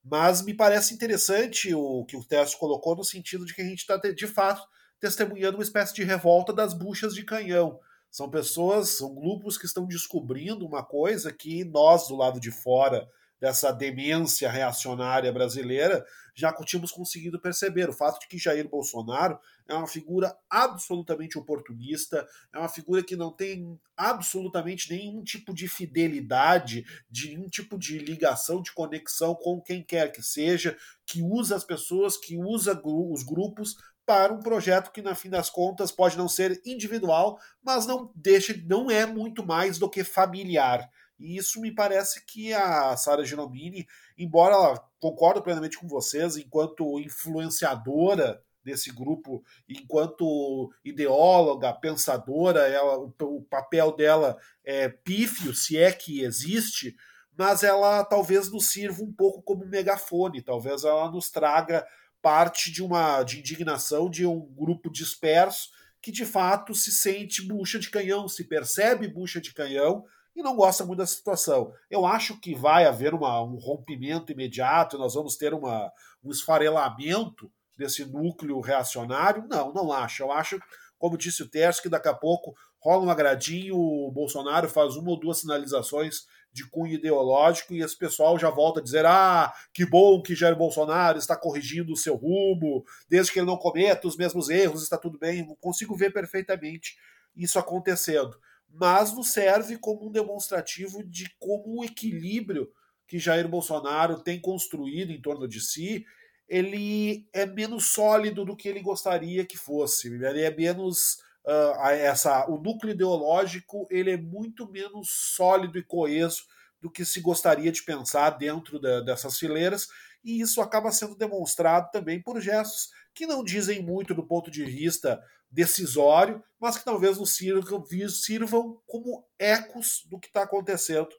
[0.04, 3.80] Mas me parece interessante o que o Tércio colocou no sentido de que a gente
[3.80, 4.66] está, de fato,
[4.98, 7.78] testemunhando uma espécie de revolta das buchas de canhão.
[8.10, 13.08] São pessoas, são grupos que estão descobrindo uma coisa que nós, do lado de fora
[13.42, 17.90] dessa demência reacionária brasileira, já tínhamos conseguido perceber.
[17.90, 19.36] O fato de que Jair Bolsonaro
[19.68, 22.24] é uma figura absolutamente oportunista,
[22.54, 27.98] é uma figura que não tem absolutamente nenhum tipo de fidelidade, de nenhum tipo de
[27.98, 33.24] ligação, de conexão com quem quer que seja, que usa as pessoas, que usa os
[33.24, 33.74] grupos
[34.06, 38.54] para um projeto que, na fim das contas, pode não ser individual, mas não deixa,
[38.66, 40.88] não é muito mais do que familiar.
[41.22, 43.86] E isso me parece que a Sara Ginomini,
[44.18, 53.14] embora ela concordo plenamente com vocês, enquanto influenciadora desse grupo, enquanto ideóloga, pensadora, ela, o,
[53.20, 56.96] o papel dela é pífio, se é que existe,
[57.36, 61.86] mas ela talvez nos sirva um pouco como megafone, talvez ela nos traga
[62.20, 67.78] parte de uma de indignação de um grupo disperso que de fato se sente bucha
[67.78, 70.04] de canhão, se percebe bucha de canhão
[70.34, 71.72] e não gosta muito da situação.
[71.90, 75.90] Eu acho que vai haver uma, um rompimento imediato, nós vamos ter uma,
[76.24, 79.46] um esfarelamento desse núcleo reacionário.
[79.48, 80.22] Não, não acho.
[80.22, 80.60] Eu acho,
[80.98, 85.10] como disse o Terço, que daqui a pouco rola um agradinho, o Bolsonaro faz uma
[85.10, 89.86] ou duas sinalizações de cunho ideológico e esse pessoal já volta a dizer: ah, que
[89.86, 94.16] bom que Jair Bolsonaro está corrigindo o seu rumo, desde que ele não cometa os
[94.16, 95.40] mesmos erros, está tudo bem.
[95.40, 96.96] Eu consigo ver perfeitamente
[97.34, 98.36] isso acontecendo
[98.74, 102.70] mas nos serve como um demonstrativo de como o equilíbrio
[103.06, 106.04] que Jair Bolsonaro tem construído em torno de si,
[106.48, 111.14] ele é menos sólido do que ele gostaria que fosse, ele é menos
[111.46, 116.44] uh, essa, o núcleo ideológico ele é muito menos sólido e coeso
[116.80, 119.88] do que se gostaria de pensar dentro da, dessas fileiras,
[120.24, 124.64] e isso acaba sendo demonstrado também por gestos que não dizem muito do ponto de
[124.64, 125.22] vista
[125.52, 131.10] decisório, mas que talvez nos sirvam, como ecos do que está acontecendo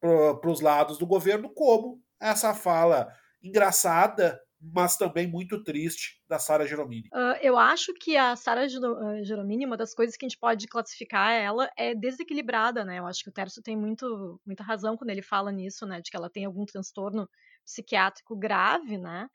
[0.00, 6.66] para os lados do governo, como essa fala engraçada mas também muito triste da Sara
[6.66, 7.08] Geromini.
[7.12, 11.32] Uh, eu acho que a Sara Geromini, uma das coisas que a gente pode classificar
[11.32, 12.98] ela é desequilibrada, né?
[12.98, 16.00] Eu acho que o Tércio tem muito, muita razão quando ele fala nisso, né?
[16.00, 17.26] De que ela tem algum transtorno
[17.64, 19.28] psiquiátrico grave, né?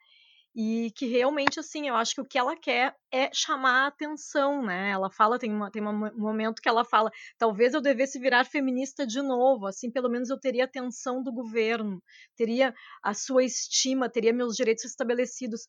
[0.55, 4.63] E que realmente assim eu acho que o que ela quer é chamar a atenção
[4.63, 4.91] né.
[4.91, 9.05] Ela fala tem uma, tem um momento que ela fala talvez eu devesse virar feminista
[9.05, 12.01] de novo assim pelo menos eu teria atenção do governo
[12.37, 15.67] teria a sua estima teria meus direitos estabelecidos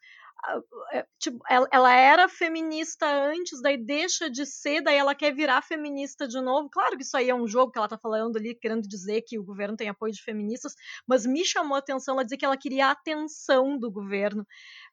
[1.18, 6.28] tipo, ela, ela, era feminista antes, daí deixa de ser, daí ela quer virar feminista
[6.28, 6.68] de novo.
[6.70, 9.38] Claro que isso aí é um jogo que ela tá falando ali, querendo dizer que
[9.38, 10.74] o governo tem apoio de feministas,
[11.06, 14.46] mas me chamou a atenção ela dizer que ela queria a atenção do governo.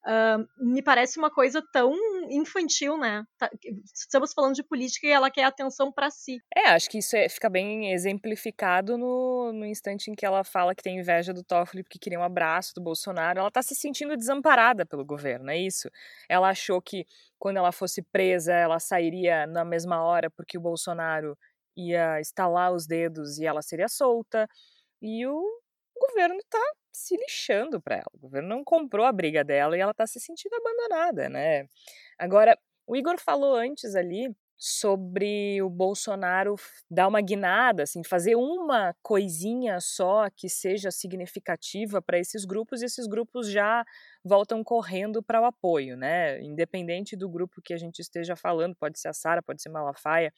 [0.05, 1.93] Uh, me parece uma coisa tão
[2.29, 3.23] infantil, né?
[3.37, 3.49] Tá,
[3.93, 6.39] estamos falando de política e ela quer atenção para si.
[6.55, 10.75] É, acho que isso é, fica bem exemplificado no, no instante em que ela fala
[10.75, 13.39] que tem inveja do Toffoli porque queria um abraço do Bolsonaro.
[13.39, 15.89] Ela tá se sentindo desamparada pelo governo governo, é isso?
[16.27, 17.05] Ela achou que
[17.39, 21.37] quando ela fosse presa, ela sairia na mesma hora porque o Bolsonaro
[21.75, 24.47] ia estalar os dedos e ela seria solta.
[25.01, 25.41] E o
[25.95, 26.59] governo está
[26.93, 28.05] se lixando para ela.
[28.13, 31.67] O governo não comprou a briga dela e ela está se sentindo abandonada, né?
[32.17, 36.55] Agora, o Igor falou antes ali sobre o Bolsonaro
[36.89, 42.85] dar uma guinada, assim, fazer uma coisinha só que seja significativa para esses grupos e
[42.85, 43.83] esses grupos já
[44.23, 46.41] voltam correndo para o apoio, né?
[46.41, 50.31] Independente do grupo que a gente esteja falando, pode ser a Sara, pode ser Malafaia,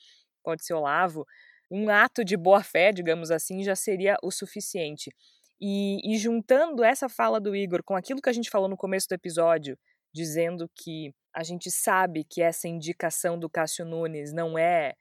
[0.44, 1.26] pode ser Olavo,
[1.70, 5.12] um ato de boa fé, digamos assim, já seria o suficiente.
[5.60, 9.08] E, e juntando essa fala do Igor com aquilo que a gente falou no começo
[9.08, 9.78] do episódio,
[10.13, 14.94] dizendo que a gente sabe que essa indicação do Cássio Nunes não é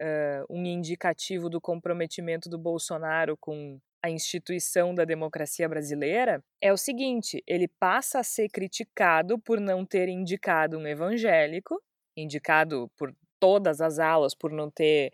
[0.00, 6.76] uh, um indicativo do comprometimento do Bolsonaro com a instituição da democracia brasileira, é o
[6.76, 11.80] seguinte: ele passa a ser criticado por não ter indicado um evangélico,
[12.16, 15.12] indicado por todas as alas por não ter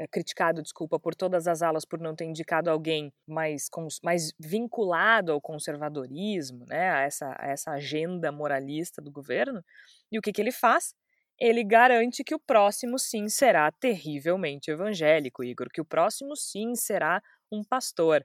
[0.00, 3.68] é, criticado, desculpa, por todas as alas por não ter indicado alguém mais,
[4.02, 9.62] mais vinculado ao conservadorismo, né, a essa, a essa agenda moralista do governo.
[10.10, 10.94] E o que, que ele faz?
[11.38, 17.22] Ele garante que o próximo sim será terrivelmente evangélico, Igor, que o próximo sim será
[17.52, 18.24] um pastor.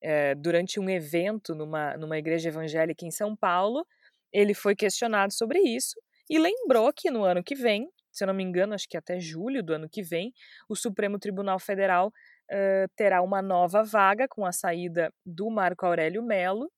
[0.00, 3.84] É, durante um evento numa, numa igreja evangélica em São Paulo,
[4.32, 6.00] ele foi questionado sobre isso
[6.30, 9.18] e lembrou que no ano que vem se eu não me engano, acho que até
[9.20, 10.32] julho do ano que vem,
[10.68, 16.22] o Supremo Tribunal Federal uh, terá uma nova vaga com a saída do Marco Aurélio
[16.22, 16.70] Melo,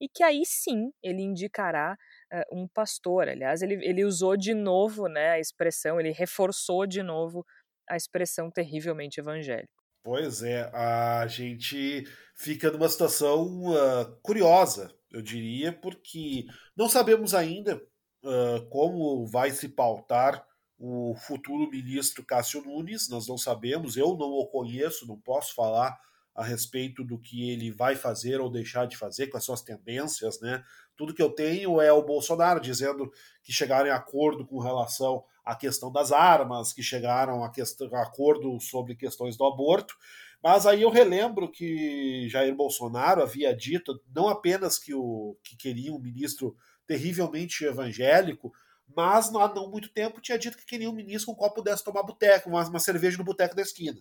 [0.00, 1.96] e que aí sim ele indicará
[2.32, 3.28] uh, um pastor.
[3.28, 7.46] Aliás, ele, ele usou de novo né, a expressão, ele reforçou de novo
[7.88, 9.82] a expressão terrivelmente evangélico.
[10.04, 12.04] Pois é, a gente
[12.36, 17.80] fica numa situação uh, curiosa, eu diria, porque não sabemos ainda
[18.24, 20.44] uh, como vai se pautar
[20.84, 25.96] o futuro ministro Cássio Nunes, nós não sabemos, eu não o conheço, não posso falar
[26.34, 30.40] a respeito do que ele vai fazer ou deixar de fazer, com as suas tendências,
[30.40, 30.64] né?
[30.96, 33.12] Tudo que eu tenho é o Bolsonaro dizendo
[33.44, 38.58] que chegaram em acordo com relação à questão das armas, que chegaram a, questão, acordo
[38.58, 39.94] sobre questões do aborto.
[40.42, 45.92] Mas aí eu relembro que Jair Bolsonaro havia dito não apenas que, o, que queria
[45.92, 46.56] um ministro
[46.88, 48.52] terrivelmente evangélico,
[48.96, 51.84] mas há não muito tempo tinha dito que queria um ministro com o qual pudesse
[51.84, 53.98] tomar boteco, uma, uma cerveja no boteco da esquina.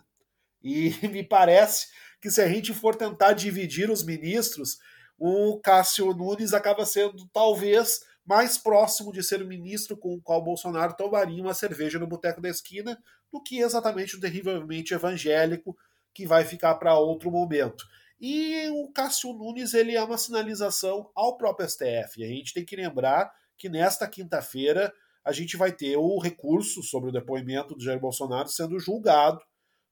[0.63, 1.87] E me parece
[2.21, 4.77] que se a gente for tentar dividir os ministros,
[5.17, 10.43] o Cássio Nunes acaba sendo talvez mais próximo de ser o ministro com o qual
[10.43, 12.97] Bolsonaro tomaria uma cerveja no boteco da esquina
[13.31, 15.75] do que exatamente o terrivelmente evangélico
[16.13, 17.83] que vai ficar para outro momento.
[18.19, 22.23] E o Cássio Nunes ele é uma sinalização ao próprio STF.
[22.23, 24.91] A gente tem que lembrar que nesta quinta-feira
[25.23, 29.39] a gente vai ter o recurso sobre o depoimento do Jair Bolsonaro sendo julgado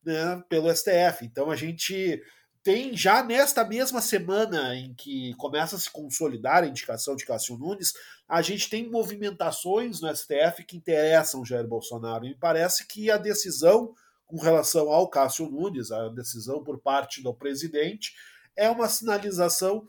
[0.04, 1.24] né, pelo STF.
[1.24, 2.20] Então a gente
[2.64, 7.60] tem já nesta mesma semana em que começa a se consolidar a indicação de Cássio
[7.60, 7.94] Nunes,
[8.28, 12.26] a gente tem movimentações no STF que interessam o Jair Bolsonaro.
[12.26, 13.94] E parece que a decisão
[14.26, 18.14] com relação ao Cássio Nunes, a decisão por parte do presidente,
[18.56, 19.86] é uma sinalização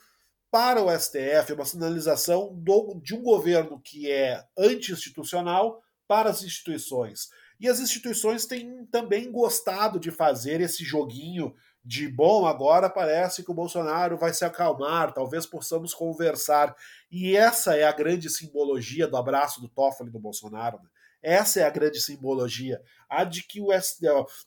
[0.50, 6.42] para o STF, é uma sinalização do, de um governo que é anti-institucional para as
[6.42, 7.28] instituições.
[7.60, 13.50] E as instituições têm também gostado de fazer esse joguinho de bom, agora parece que
[13.50, 16.74] o Bolsonaro vai se acalmar, talvez possamos conversar.
[17.10, 20.78] E essa é a grande simbologia do abraço do Toffoli do Bolsonaro.
[20.78, 20.88] Né?
[21.22, 22.82] Essa é a grande simbologia.
[23.08, 23.68] A de que o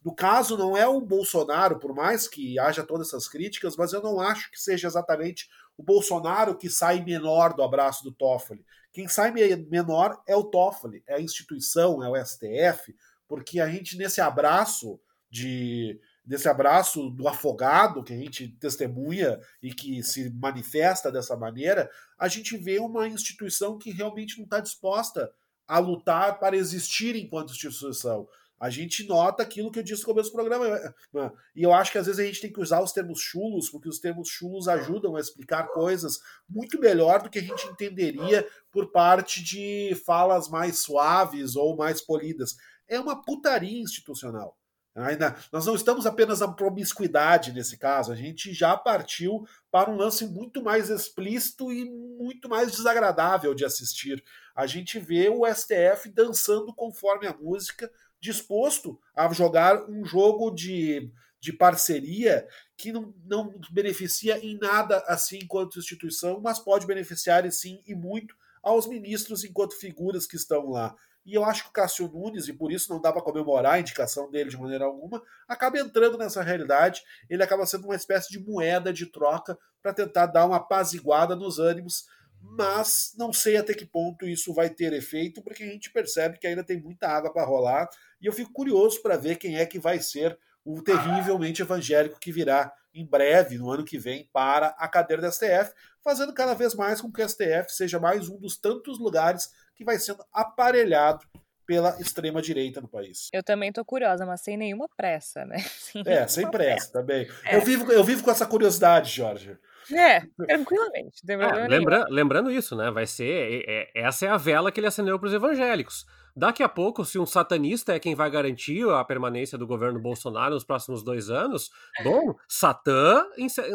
[0.04, 4.02] no caso não é o Bolsonaro, por mais que haja todas essas críticas, mas eu
[4.02, 5.48] não acho que seja exatamente
[5.78, 8.66] o Bolsonaro que sai menor do abraço do Toffoli.
[8.92, 12.96] Quem sai menor é o Toffoli, é a instituição, é o STF,
[13.28, 15.00] porque a gente nesse abraço
[15.30, 21.92] de desse abraço do afogado que a gente testemunha e que se manifesta dessa maneira,
[22.18, 25.30] a gente vê uma instituição que realmente não está disposta
[25.68, 28.28] a lutar para existir enquanto instituição.
[28.64, 30.70] A gente nota aquilo que eu disse no começo do programa.
[31.14, 31.32] Né?
[31.54, 33.90] E eu acho que às vezes a gente tem que usar os termos chulos, porque
[33.90, 38.90] os termos chulos ajudam a explicar coisas muito melhor do que a gente entenderia por
[38.90, 42.56] parte de falas mais suaves ou mais polidas.
[42.88, 44.58] É uma putaria institucional.
[44.96, 49.98] Ainda, nós não estamos apenas na promiscuidade nesse caso, a gente já partiu para um
[49.98, 54.24] lance muito mais explícito e muito mais desagradável de assistir.
[54.56, 57.92] A gente vê o STF dançando conforme a música,
[58.24, 61.12] disposto a jogar um jogo de,
[61.42, 62.48] de parceria
[62.78, 68.34] que não, não beneficia em nada assim enquanto instituição, mas pode beneficiar sim e muito
[68.64, 70.96] aos ministros enquanto figuras que estão lá.
[71.26, 73.80] E eu acho que o Cássio Nunes, e por isso não dá para comemorar a
[73.80, 77.02] indicação dele de maneira alguma, acaba entrando nessa realidade.
[77.30, 81.60] Ele acaba sendo uma espécie de moeda de troca para tentar dar uma apaziguada nos
[81.60, 82.06] ânimos,
[82.44, 86.46] mas não sei até que ponto isso vai ter efeito, porque a gente percebe que
[86.46, 87.90] ainda tem muita água para rolar.
[88.22, 92.32] E eu fico curioso para ver quem é que vai ser o terrivelmente evangélico que
[92.32, 96.76] virá em breve, no ano que vem, para a cadeira da STF, fazendo cada vez
[96.76, 101.26] mais com que a STF seja mais um dos tantos lugares que vai sendo aparelhado
[101.66, 103.30] pela extrema direita no país.
[103.32, 105.58] Eu também tô curiosa, mas sem nenhuma pressa, né?
[105.80, 107.28] Sem é, sem pressa, pressa, também.
[107.46, 107.56] É.
[107.56, 109.58] Eu, vivo, eu vivo com essa curiosidade, Jorge.
[109.92, 111.22] É, tranquilamente.
[111.28, 112.92] É, lembra, lembrando isso, né?
[112.92, 113.66] Vai ser.
[113.68, 116.06] É, é, essa é a vela que ele acendeu para os evangélicos.
[116.36, 120.56] Daqui a pouco, se um satanista é quem vai garantir a permanência do governo Bolsonaro
[120.56, 121.70] nos próximos dois anos,
[122.04, 123.24] bom, Satã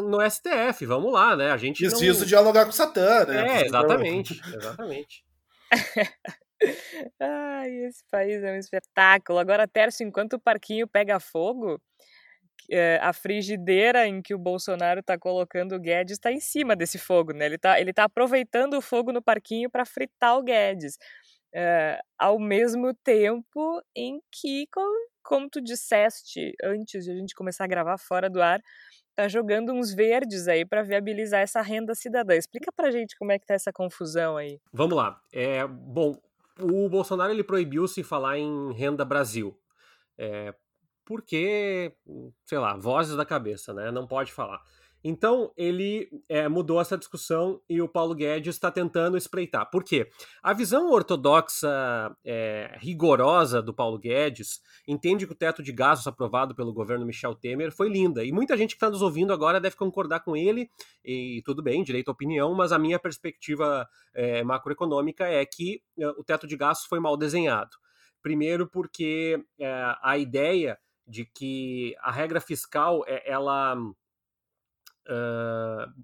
[0.03, 1.51] no STF, vamos lá, né?
[1.51, 1.85] A gente.
[1.85, 2.27] Preciso não...
[2.27, 3.61] dialogar com Satã, né?
[3.61, 4.41] É, exatamente.
[4.53, 5.23] exatamente.
[7.21, 9.39] Ai, esse país é um espetáculo.
[9.39, 11.81] Agora, Tércio, enquanto o parquinho pega fogo,
[12.69, 16.97] é, a frigideira em que o Bolsonaro está colocando o Guedes está em cima desse
[16.97, 17.45] fogo, né?
[17.45, 20.97] Ele está ele tá aproveitando o fogo no parquinho para fritar o Guedes.
[21.53, 27.63] É, ao mesmo tempo em que, como, como tu disseste antes de a gente começar
[27.63, 28.61] a gravar fora do ar,
[29.15, 32.35] tá jogando uns verdes aí para viabilizar essa renda cidadã.
[32.35, 34.59] Explica pra gente como é que tá essa confusão aí.
[34.71, 35.19] Vamos lá.
[35.33, 36.15] É, bom,
[36.59, 39.59] o Bolsonaro ele proibiu-se falar em renda Brasil.
[40.17, 40.53] É,
[41.09, 41.91] porque,
[42.45, 43.89] sei lá, vozes da cabeça, né?
[43.89, 44.61] Não pode falar.
[45.03, 49.67] Então, ele é, mudou essa discussão e o Paulo Guedes está tentando espreitar.
[49.71, 50.07] Por quê?
[50.43, 51.67] A visão ortodoxa
[52.23, 57.33] é, rigorosa do Paulo Guedes entende que o teto de gastos aprovado pelo governo Michel
[57.33, 58.23] Temer foi linda.
[58.23, 60.69] E muita gente que está nos ouvindo agora deve concordar com ele,
[61.03, 66.07] e tudo bem, direito à opinião, mas a minha perspectiva é, macroeconômica é que é,
[66.09, 67.71] o teto de gastos foi mal desenhado.
[68.21, 70.77] Primeiro, porque é, a ideia
[71.09, 73.93] de que a regra fiscal é, ela uh,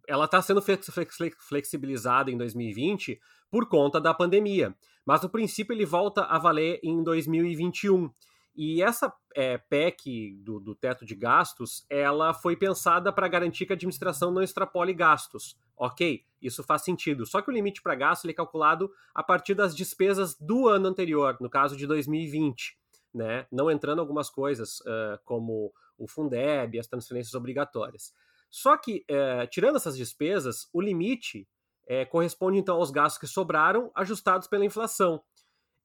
[0.07, 3.19] ela está sendo flexibilizada em 2020
[3.51, 4.75] por conta da pandemia.
[5.05, 8.09] Mas no princípio ele volta a valer em 2021.
[8.55, 13.73] E essa é, PEC do, do, teto de gastos, ela foi pensada para garantir que
[13.73, 15.57] a administração não extrapole gastos.
[15.77, 17.25] Ok, isso faz sentido.
[17.25, 21.37] Só que o limite para gasto é calculado a partir das despesas do ano anterior,
[21.41, 22.77] no caso de 2020.
[23.15, 23.47] Né?
[23.49, 28.13] Não entrando algumas coisas uh, como o Fundeb, as transferências obrigatórias.
[28.49, 31.47] Só que, é, tirando essas despesas, o limite
[31.87, 35.21] é, corresponde então aos gastos que sobraram ajustados pela inflação.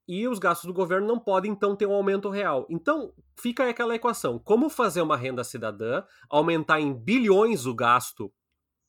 [0.08, 2.66] E os gastos do governo não podem então ter um aumento real.
[2.68, 8.32] Então, fica aquela equação: como fazer uma renda cidadã aumentar em bilhões o gasto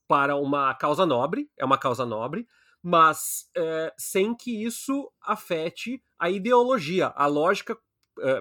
[0.07, 2.47] para uma causa nobre, é uma causa nobre,
[2.81, 7.77] mas é, sem que isso afete a ideologia, a lógica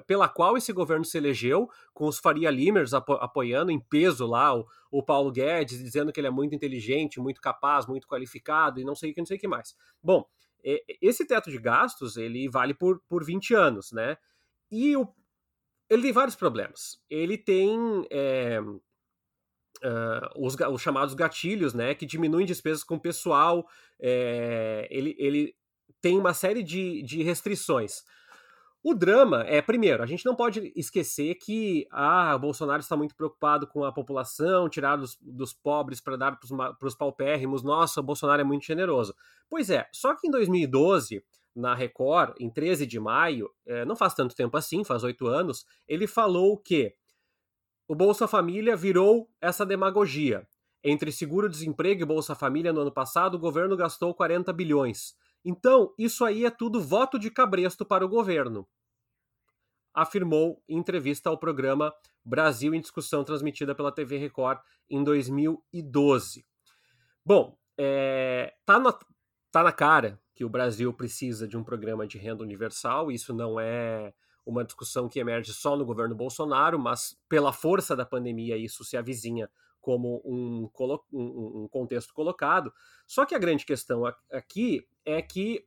[0.07, 4.55] pela qual esse governo se elegeu, com os Faria Limers apo apoiando em peso lá
[4.55, 8.85] o, o, Paulo Guedes, dizendo que ele é muito inteligente, muito capaz, muito qualificado e
[8.85, 9.75] não sei o que, não sei o que mais.
[10.03, 10.25] Bom,
[11.01, 14.17] esse teto de gastos, ele vale por, por 20 anos, né?
[14.71, 15.09] E o,
[15.89, 17.03] ele tem vários problemas.
[17.09, 17.79] Ele tem
[18.11, 21.95] é, uh, os, os, chamados gatilhos, né?
[21.95, 23.67] Que diminuem despesas com pessoal.
[23.99, 25.57] É, ele, ele
[26.01, 28.05] tem uma série de, de restrições.
[28.83, 33.67] O drama é, primeiro, a gente não pode esquecer que ah, Bolsonaro está muito preocupado
[33.67, 37.63] com a população, tirar dos, dos pobres para dar para os paupérrimos.
[37.63, 39.15] Nossa, o Bolsonaro é muito generoso.
[39.51, 41.23] Pois é, só que em 2012,
[41.55, 45.67] na Record, em 13 de maio, é, não faz tanto tempo assim, faz oito anos,
[45.87, 46.95] ele falou que
[47.87, 50.47] o Bolsa Família virou essa demagogia.
[50.83, 55.15] Entre seguro-desemprego e Bolsa Família no ano passado, o governo gastou 40 bilhões.
[55.45, 58.69] Então, isso aí é tudo voto de cabresto para o governo,
[59.95, 61.93] afirmou em entrevista ao programa
[62.25, 66.47] Brasil em Discussão, transmitida pela TV Record em 2012.
[67.25, 68.99] Bom, é, tá, na,
[69.51, 73.59] tá na cara que o Brasil precisa de um programa de renda universal, isso não
[73.59, 74.13] é
[74.45, 78.97] uma discussão que emerge só no governo Bolsonaro, mas pela força da pandemia isso se
[78.97, 79.51] avizinha
[79.91, 80.71] como um,
[81.13, 82.73] um, contexto colocado.
[83.09, 85.67] Só que a grande questão aqui é que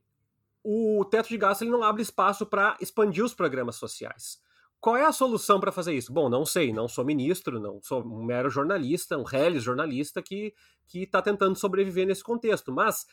[0.62, 4.40] o teto de gastos ele não abre espaço para expandir os programas sociais.
[4.80, 6.10] Qual é a solução para fazer isso?
[6.10, 10.54] Bom, não sei, não sou ministro, não sou um mero jornalista, um reles jornalista que
[10.94, 13.06] está tentando sobreviver nesse contexto, mas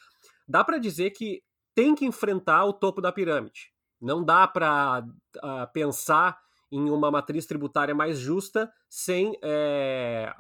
[0.48, 1.44] dá para dizer que
[1.76, 3.74] tem que enfrentar o topo da pirâmide.
[4.00, 6.40] Não dá para uh, pensar
[6.72, 10.34] em uma matriz tributária mais justa sem é,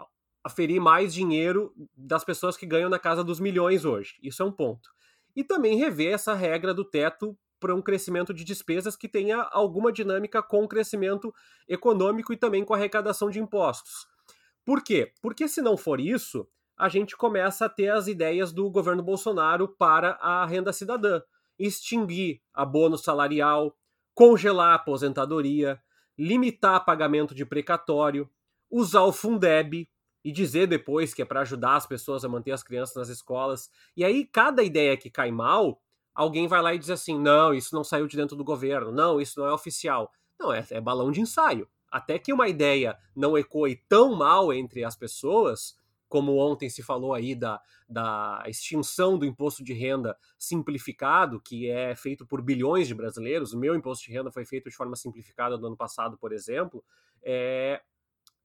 [0.43, 4.15] aferir mais dinheiro das pessoas que ganham na casa dos milhões hoje.
[4.21, 4.89] Isso é um ponto.
[5.35, 9.91] E também rever essa regra do teto para um crescimento de despesas que tenha alguma
[9.91, 11.33] dinâmica com o crescimento
[11.69, 14.07] econômico e também com a arrecadação de impostos.
[14.65, 15.13] Por quê?
[15.21, 19.67] Porque se não for isso, a gente começa a ter as ideias do governo Bolsonaro
[19.67, 21.21] para a renda cidadã.
[21.57, 23.77] Extinguir a bônus salarial,
[24.15, 25.79] congelar a aposentadoria,
[26.17, 28.27] limitar pagamento de precatório,
[28.69, 29.87] usar o Fundeb,
[30.23, 33.69] e dizer depois que é para ajudar as pessoas a manter as crianças nas escolas.
[33.95, 35.81] E aí, cada ideia que cai mal,
[36.13, 39.19] alguém vai lá e diz assim: não, isso não saiu de dentro do governo, não,
[39.19, 40.11] isso não é oficial.
[40.39, 41.67] Não, é, é balão de ensaio.
[41.91, 47.13] Até que uma ideia não ecoe tão mal entre as pessoas, como ontem se falou
[47.13, 52.95] aí da, da extinção do imposto de renda simplificado, que é feito por bilhões de
[52.95, 53.53] brasileiros.
[53.53, 56.83] O meu imposto de renda foi feito de forma simplificada no ano passado, por exemplo.
[57.21, 57.81] É...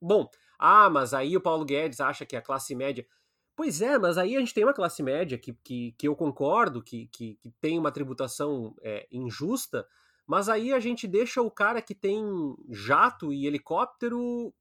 [0.00, 0.28] Bom,
[0.58, 3.06] ah, mas aí o Paulo Guedes acha que a classe média.
[3.54, 6.82] Pois é, mas aí a gente tem uma classe média que, que, que eu concordo
[6.82, 9.86] que, que, que tem uma tributação é, injusta,
[10.26, 12.22] mas aí a gente deixa o cara que tem
[12.68, 14.52] jato e helicóptero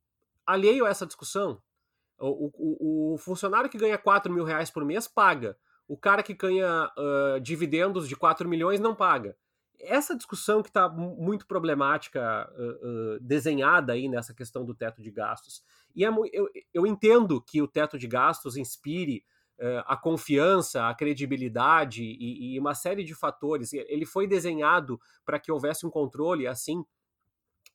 [0.46, 1.62] alheio a essa discussão.
[2.18, 5.58] O, o, o funcionário que ganha 4 mil reais por mês paga.
[5.88, 9.36] O cara que ganha uh, dividendos de 4 milhões não paga
[9.80, 15.12] essa discussão que está muito problemática, uh, uh, desenhada aí nessa questão do teto de
[15.12, 15.64] gastos.
[15.96, 19.24] E é, eu, eu entendo que o teto de gastos inspire
[19.60, 23.74] uh, a confiança, a credibilidade e, e, uma série de fatores.
[23.74, 26.84] Ele foi desenhado para que houvesse um controle, assim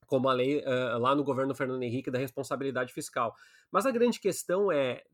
[0.07, 0.61] como a lei
[0.99, 3.33] lá no governo Fernando Henrique da responsabilidade fiscal.
[3.71, 5.05] Mas a grande questão é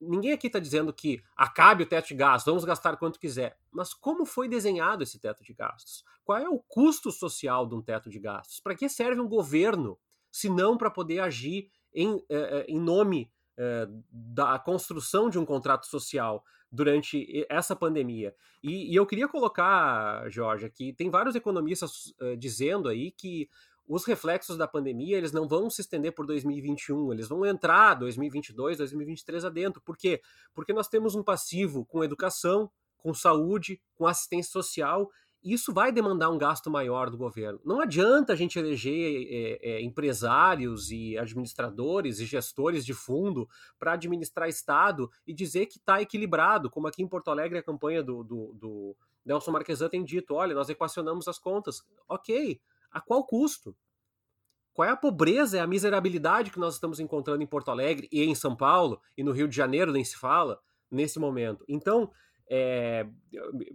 [0.00, 3.58] ninguém aqui está dizendo que acabe o teto de gastos, vamos gastar quanto quiser.
[3.70, 6.04] Mas como foi desenhado esse teto de gastos?
[6.24, 8.60] Qual é o custo social de um teto de gastos?
[8.60, 9.98] Para que serve um governo,
[10.30, 15.44] se não para poder agir em, eh, eh, em nome eh, da construção de um
[15.44, 18.32] contrato social durante essa pandemia?
[18.62, 23.48] E, e eu queria colocar, Jorge, aqui, tem vários economistas dizendo aí que
[23.86, 28.78] os reflexos da pandemia eles não vão se estender por 2021, eles vão entrar 2022,
[28.78, 29.80] 2023 adentro.
[29.80, 30.20] Por quê?
[30.54, 35.10] Porque nós temos um passivo com educação, com saúde, com assistência social.
[35.42, 37.60] Isso vai demandar um gasto maior do governo.
[37.64, 43.92] Não adianta a gente eleger é, é, empresários e administradores e gestores de fundo para
[43.92, 48.24] administrar Estado e dizer que está equilibrado, como aqui em Porto Alegre a campanha do,
[48.24, 51.82] do, do Nelson Marquesan tem dito: olha, nós equacionamos as contas.
[52.08, 52.60] Ok,
[52.90, 53.76] a qual custo?
[54.72, 58.22] Qual é a pobreza e a miserabilidade que nós estamos encontrando em Porto Alegre e
[58.22, 60.60] em São Paulo e no Rio de Janeiro nem se fala
[60.90, 61.64] nesse momento?
[61.68, 62.12] Então,
[62.48, 63.06] é,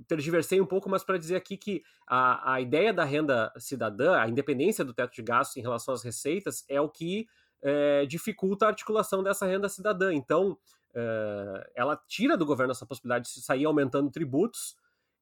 [0.07, 4.27] tergiversei um pouco, mas para dizer aqui que a, a ideia da renda cidadã, a
[4.27, 7.27] independência do teto de gastos em relação às receitas, é o que
[7.61, 10.13] é, dificulta a articulação dessa renda cidadã.
[10.13, 10.57] Então,
[10.93, 14.75] é, ela tira do governo essa possibilidade de sair aumentando tributos,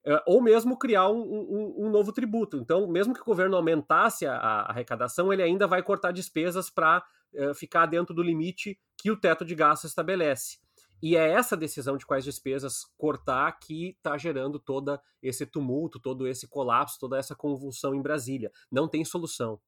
[0.04, 2.56] eh, ou mesmo criar um, um, um, novo tributo.
[2.56, 7.04] Então, mesmo que o governo aumentasse a, a arrecadação, ele ainda vai cortar despesas para
[7.34, 10.58] eh, ficar dentro do limite que o teto de gastos estabelece.
[11.02, 16.28] E é essa decisão de quais despesas cortar que está gerando todo esse tumulto, todo
[16.28, 18.52] esse colapso, toda essa convulsão em Brasília.
[18.70, 19.60] Não tem solução.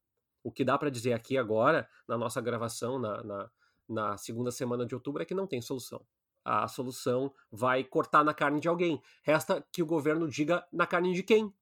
[0.45, 3.51] O que dá para dizer aqui agora, na nossa gravação, na, na,
[3.89, 6.05] na segunda semana de outubro, é que não tem solução
[6.45, 9.01] a solução vai cortar na carne de alguém.
[9.22, 11.53] Resta que o governo diga na carne de quem.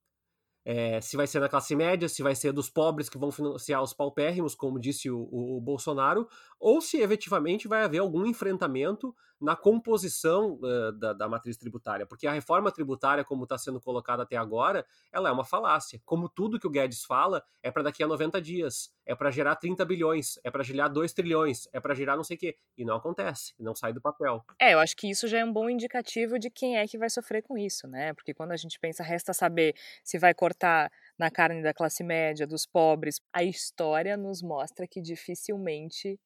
[0.64, 3.82] é, se vai ser da classe média, se vai ser dos pobres que vão financiar
[3.82, 9.14] os paupérrimos, como disse o, o, o, Bolsonaro, ou se efetivamente vai haver algum enfrentamento
[9.42, 14.22] na composição uh, da, da, matriz tributária, porque a reforma tributária, como está sendo colocada
[14.22, 16.00] até agora, ela é uma falácia.
[16.04, 19.56] Como tudo que o Guedes fala, é para daqui a 90 dias, é para gerar
[19.56, 22.84] 30 bilhões, é para gerar 2 trilhões, é para gerar não sei o quê, e
[22.84, 24.44] não acontece, não sai do papel.
[24.60, 27.10] É, eu acho que isso já é um bom indicativo de quem é que vai
[27.10, 28.14] sofrer com isso, né?
[28.14, 29.74] Porque quando a gente pensa, resta saber
[30.04, 33.20] se vai cortar cortar na carne da classe média, dos pobres.
[33.32, 36.18] A história nos mostra que dificilmente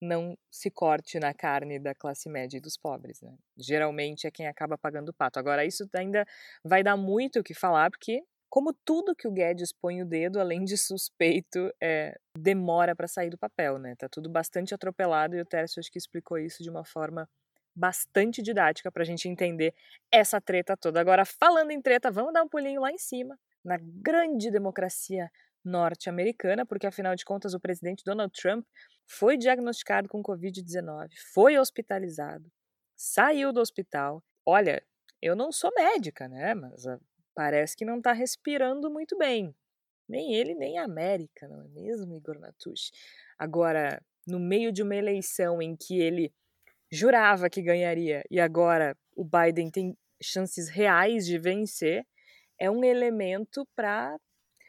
[0.00, 3.20] não se corte na carne da classe média e dos pobres.
[3.20, 3.34] Né?
[3.56, 5.38] Geralmente é quem acaba pagando o pato.
[5.38, 6.26] Agora, isso ainda
[6.64, 10.40] vai dar muito o que falar, porque, como tudo que o Guedes põe o dedo,
[10.40, 13.78] além de suspeito, é, demora para sair do papel.
[13.78, 13.94] Né?
[13.96, 17.28] Tá tudo bastante atropelado e o Tércio acho que explicou isso de uma forma
[17.74, 19.74] bastante didática para a gente entender
[20.10, 20.98] essa treta toda.
[20.98, 25.30] Agora, falando em treta, vamos dar um pulinho lá em cima na grande democracia
[25.66, 28.64] norte-americana, porque afinal de contas o presidente Donald Trump
[29.06, 32.50] foi diagnosticado com Covid-19, foi hospitalizado,
[32.96, 34.22] saiu do hospital.
[34.44, 34.82] Olha,
[35.20, 36.54] eu não sou médica, né?
[36.54, 37.00] Mas uh,
[37.34, 39.54] parece que não está respirando muito bem.
[40.08, 42.92] Nem ele, nem a América, não é mesmo, Igor Natush?
[43.36, 46.32] Agora, no meio de uma eleição em que ele
[46.90, 52.06] jurava que ganharia e agora o Biden tem chances reais de vencer,
[52.58, 54.16] é um elemento para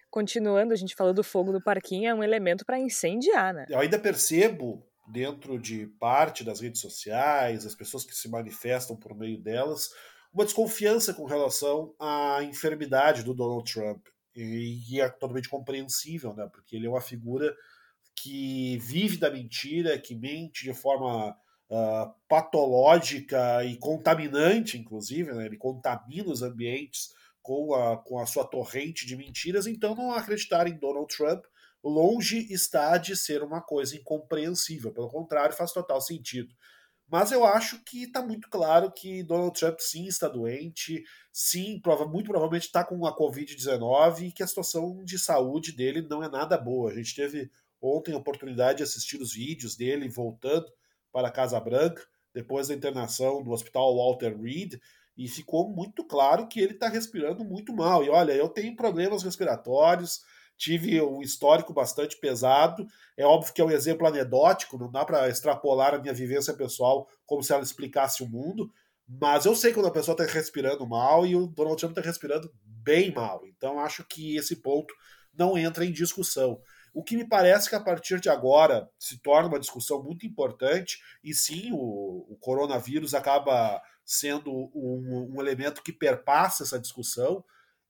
[0.09, 3.65] continuando, a gente falou do fogo do parquinho, é um elemento para incendiar, né?
[3.69, 9.15] Eu ainda percebo dentro de parte das redes sociais, as pessoas que se manifestam por
[9.15, 9.89] meio delas,
[10.33, 14.05] uma desconfiança com relação à enfermidade do Donald Trump.
[14.35, 16.47] E é totalmente compreensível, né?
[16.51, 17.55] Porque ele é uma figura
[18.15, 25.45] que vive da mentira, que mente de forma uh, patológica e contaminante, inclusive, né?
[25.45, 27.15] Ele contamina os ambientes
[27.47, 31.45] com a, com a sua torrente de mentiras, então não acreditar em Donald Trump
[31.81, 34.91] longe está de ser uma coisa incompreensível.
[34.91, 36.53] Pelo contrário, faz total sentido.
[37.09, 42.05] Mas eu acho que está muito claro que Donald Trump sim está doente, sim, prova,
[42.05, 46.27] muito provavelmente está com a Covid-19 e que a situação de saúde dele não é
[46.27, 46.91] nada boa.
[46.91, 47.49] A gente teve
[47.81, 50.69] ontem a oportunidade de assistir os vídeos dele voltando
[51.13, 54.73] para a Casa Branca, depois da internação do Hospital Walter Reed,
[55.17, 58.03] e ficou muito claro que ele está respirando muito mal.
[58.03, 60.21] E olha, eu tenho problemas respiratórios,
[60.55, 62.85] tive um histórico bastante pesado.
[63.17, 67.07] É óbvio que é um exemplo anedótico, não dá para extrapolar a minha vivência pessoal
[67.25, 68.71] como se ela explicasse o mundo.
[69.07, 72.51] Mas eu sei quando a pessoa está respirando mal e o Donald Trump está respirando
[72.63, 73.41] bem mal.
[73.47, 74.93] Então acho que esse ponto
[75.33, 76.61] não entra em discussão.
[76.93, 80.99] O que me parece que a partir de agora se torna uma discussão muito importante,
[81.23, 87.43] e sim, o, o coronavírus acaba sendo um, um elemento que perpassa essa discussão,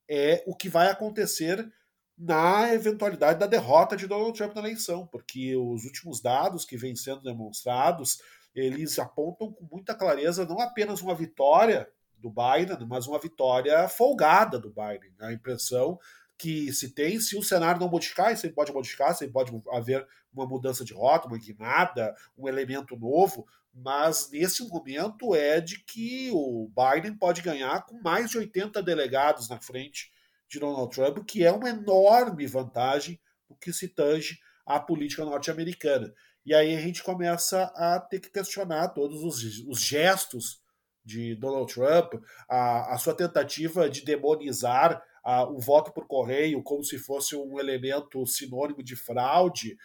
[0.09, 1.71] é o que vai acontecer
[2.17, 6.95] na eventualidade da derrota de Donald Trump na eleição, porque os últimos dados que vêm
[6.95, 8.19] sendo demonstrados,
[8.55, 11.87] eles apontam com muita clareza não apenas uma vitória
[12.17, 15.13] do Biden, mas uma vitória folgada do Biden.
[15.19, 15.99] A impressão
[16.35, 20.47] que se tem, se o cenário não modificar, isso pode modificar, sempre pode haver uma
[20.47, 23.47] mudança de rota, uma guinada, um elemento novo,
[23.79, 29.47] mas nesse momento é de que o Biden pode ganhar com mais de 80 delegados
[29.47, 30.11] na frente
[30.49, 36.11] de Donald Trump, que é uma enorme vantagem no que se tange à política norte-americana.
[36.43, 40.59] E aí a gente começa a ter que questionar todos os, os gestos
[41.05, 42.13] de Donald Trump,
[42.49, 47.59] a, a sua tentativa de demonizar a, o voto por correio como se fosse um
[47.59, 49.77] elemento sinônimo de fraude,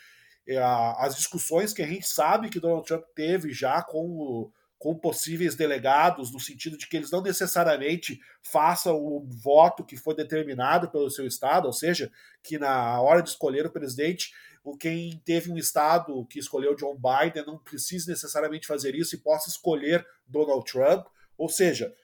[0.58, 6.32] as discussões que a gente sabe que Donald Trump teve já com, com possíveis delegados,
[6.32, 11.26] no sentido de que eles não necessariamente façam o voto que foi determinado pelo seu
[11.26, 12.10] estado, ou seja,
[12.42, 14.32] que na hora de escolher o presidente,
[14.80, 19.48] quem teve um estado que escolheu John Biden não precise necessariamente fazer isso e possa
[19.48, 21.06] escolher Donald Trump,
[21.38, 21.94] ou seja,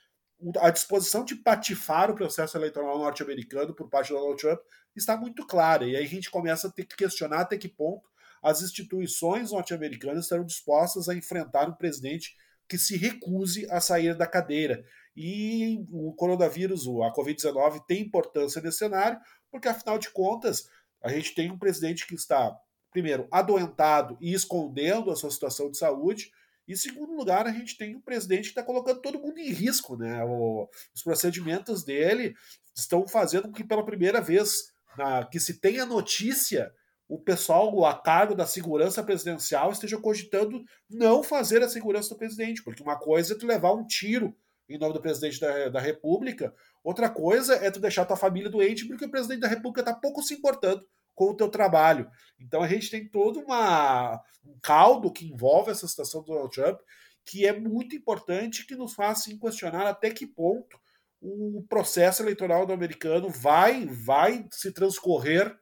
[0.60, 4.60] a disposição de patifar o processo eleitoral norte-americano por parte de Donald Trump
[4.94, 5.84] está muito clara.
[5.84, 8.08] E aí a gente começa a ter que questionar até que ponto
[8.42, 12.34] as instituições norte-americanas estarão dispostas a enfrentar um presidente
[12.68, 14.84] que se recuse a sair da cadeira.
[15.16, 19.18] E o coronavírus, a Covid-19, tem importância nesse cenário,
[19.50, 20.68] porque afinal de contas,
[21.02, 22.56] a gente tem um presidente que está,
[22.90, 26.30] primeiro, adoentado e escondendo a sua situação de saúde,
[26.68, 29.96] e, segundo lugar, a gente tem um presidente que está colocando todo mundo em risco.
[29.96, 30.22] Né?
[30.22, 32.36] O, os procedimentos dele
[32.76, 36.70] estão fazendo com que, pela primeira vez na, que se tenha notícia
[37.08, 42.62] o pessoal a cargo da segurança presidencial esteja cogitando não fazer a segurança do presidente,
[42.62, 44.36] porque uma coisa é tu levar um tiro
[44.68, 46.54] em nome do presidente da, da República.
[46.84, 50.22] Outra coisa é tu deixar tua família doente porque o presidente da República está pouco
[50.22, 52.10] se importando com o teu trabalho.
[52.38, 56.78] Então a gente tem todo uma, um caldo que envolve essa situação do Donald Trump
[57.24, 60.78] que é muito importante que nos faça assim, questionar até que ponto
[61.20, 65.54] o processo eleitoral do americano vai vai se transcorrer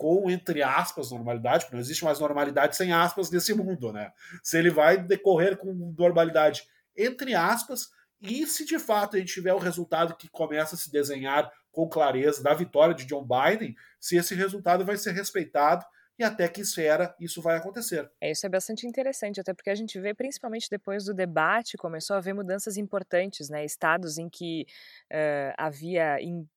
[0.00, 4.10] com, entre aspas, normalidade, porque não existe mais normalidade sem aspas nesse mundo, né?
[4.42, 9.52] Se ele vai decorrer com normalidade, entre aspas, e se de fato a gente tiver
[9.52, 14.16] o resultado que começa a se desenhar com clareza da vitória de John Biden, se
[14.16, 15.84] esse resultado vai ser respeitado
[16.18, 18.10] e até que esfera isso vai acontecer.
[18.22, 22.14] É, isso é bastante interessante, até porque a gente vê, principalmente depois do debate, começou
[22.14, 23.66] a haver mudanças importantes, né?
[23.66, 24.64] Estados em que
[25.12, 26.48] uh, havia in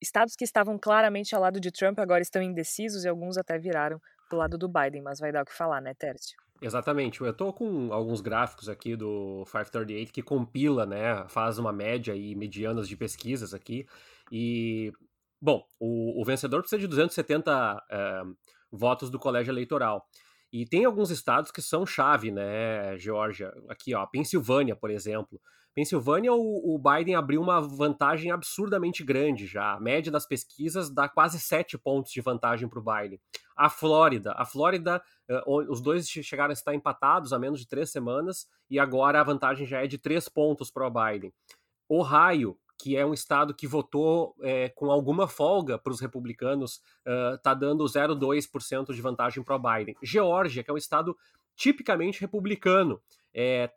[0.00, 4.00] estados que estavam claramente ao lado de Trump agora estão indecisos e alguns até viraram
[4.28, 6.36] pro lado do Biden, mas vai dar o que falar, né, Tércio?
[6.62, 7.20] Exatamente.
[7.20, 12.34] Eu estou com alguns gráficos aqui do 538 que compila, né, faz uma média e
[12.34, 13.86] medianas de pesquisas aqui.
[14.30, 14.92] E,
[15.40, 18.22] bom, o, o vencedor precisa de 270 é, eh,
[18.70, 20.06] votos do colégio eleitoral.
[20.52, 23.52] E tem alguns estados que são chave, né, Georgia?
[23.68, 25.40] Aqui, ó, Pensilvânia, por exemplo.
[25.74, 29.74] Pensilvânia, o, o, Biden abriu uma vantagem absurdamente grande já.
[29.74, 33.20] A média das pesquisas dá quase sete pontos de vantagem para o Biden.
[33.56, 35.02] A Flórida, a Flórida,
[35.46, 39.24] uh, os dois chegaram a estar empatados há menos de três semanas e agora a
[39.24, 41.32] vantagem já é de três pontos para o Biden.
[41.88, 46.80] Ohio, que é um estado que votou é, com alguma folga para os republicanos,
[47.36, 49.94] está uh, dando 0,2% de vantagem para o Biden.
[50.02, 51.16] Geórgia, que é um estado
[51.54, 53.00] tipicamente republicano,
[53.34, 53.70] é,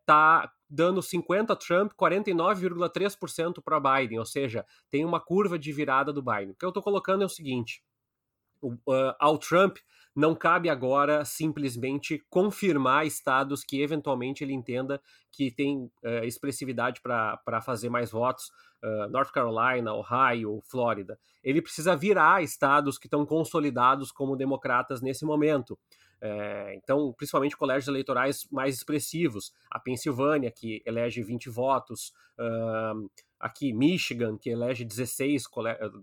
[0.69, 6.51] dando 50 Trump, 49,3% para Biden, ou seja, tem uma curva de virada do Biden.
[6.51, 7.83] O que eu estou colocando é o seguinte:
[8.63, 9.77] uh, ao Trump
[10.15, 15.01] não cabe agora simplesmente confirmar estados que eventualmente ele entenda
[15.31, 18.51] que tem uh, expressividade para fazer mais votos,
[18.83, 21.19] uh, North Carolina, Ohio, Flórida.
[21.43, 25.77] Ele precisa virar estados que estão consolidados como democratas nesse momento.
[26.25, 29.53] É, então, principalmente colégios eleitorais mais expressivos.
[29.69, 35.43] A Pensilvânia, que elege 20 votos, uh, aqui Michigan, que elege 16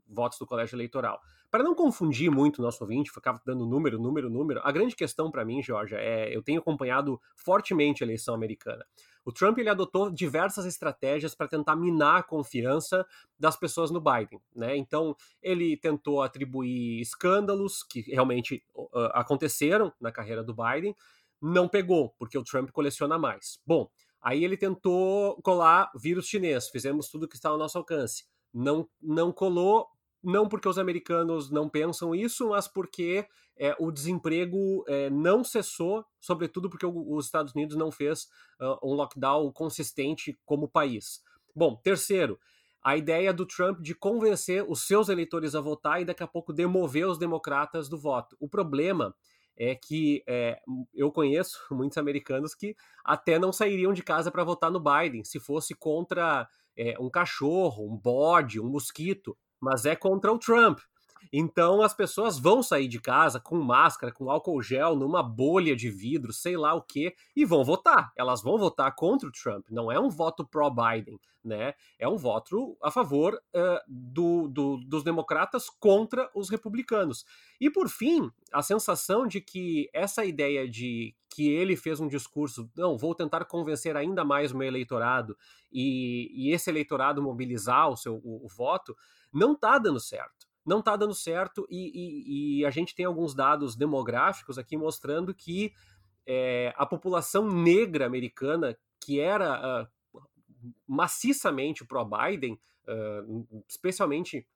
[0.06, 1.18] votos do colégio eleitoral.
[1.50, 5.32] Para não confundir muito o nosso ouvinte, ficava dando número, número, número, a grande questão
[5.32, 8.86] para mim, Georgia, é eu tenho acompanhado fortemente a eleição americana.
[9.24, 13.04] O Trump ele adotou diversas estratégias para tentar minar a confiança
[13.38, 14.76] das pessoas no Biden, né?
[14.76, 20.94] Então ele tentou atribuir escândalos que realmente uh, aconteceram na carreira do Biden,
[21.42, 23.60] não pegou porque o Trump coleciona mais.
[23.66, 23.90] Bom,
[24.22, 28.24] aí ele tentou colar vírus chinês, fizemos tudo que está ao nosso alcance,
[28.54, 29.88] não não colou
[30.22, 36.04] não porque os americanos não pensam isso, mas porque é, o desemprego é, não cessou,
[36.20, 38.24] sobretudo porque o, os Estados Unidos não fez
[38.60, 41.22] uh, um lockdown consistente como país.
[41.54, 42.38] Bom, terceiro,
[42.82, 46.52] a ideia do Trump de convencer os seus eleitores a votar e daqui a pouco
[46.52, 48.36] demover os democratas do voto.
[48.40, 49.14] O problema
[49.56, 50.58] é que é,
[50.94, 55.38] eu conheço muitos americanos que até não sairiam de casa para votar no Biden se
[55.38, 60.80] fosse contra é, um cachorro, um bode, um mosquito mas é contra o Trump.
[61.32, 65.90] Então as pessoas vão sair de casa com máscara, com álcool gel, numa bolha de
[65.90, 68.12] vidro, sei lá o que, e vão votar.
[68.16, 69.66] Elas vão votar contra o Trump.
[69.70, 71.74] Não é um voto pró-Biden, né?
[71.98, 77.24] É um voto a favor uh, do, do, dos democratas contra os republicanos.
[77.60, 82.68] E por fim, a sensação de que essa ideia de que ele fez um discurso,
[82.76, 85.36] não, vou tentar convencer ainda mais o meu eleitorado
[85.72, 88.96] e, e esse eleitorado mobilizar o seu o, o voto
[89.32, 90.48] não está dando certo.
[90.64, 95.34] Não está dando certo e, e, e, a gente tem alguns dados demográficos aqui mostrando
[95.34, 95.72] que
[96.26, 100.20] é, a população negra americana, que era uh,
[100.86, 104.46] maciçamente pró-Biden, uh, especialmente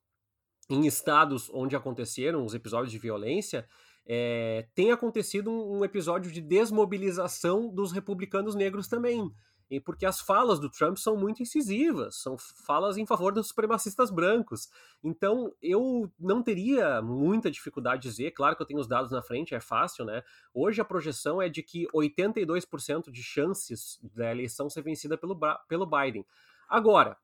[0.69, 3.67] em estados onde aconteceram os episódios de violência,
[4.07, 9.31] é, tem acontecido um, um episódio de desmobilização dos republicanos negros também
[9.71, 14.11] e porque as falas do Trump são muito incisivas, são falas em favor dos supremacistas
[14.11, 14.69] brancos.
[15.03, 19.23] Então, eu não teria muita dificuldade de dizer, claro que eu tenho os dados na
[19.23, 20.23] frente, é fácil, né?
[20.53, 25.87] Hoje a projeção é de que 82% de chances da eleição ser vencida pelo, pelo
[25.87, 26.27] Biden.
[26.69, 27.17] Agora,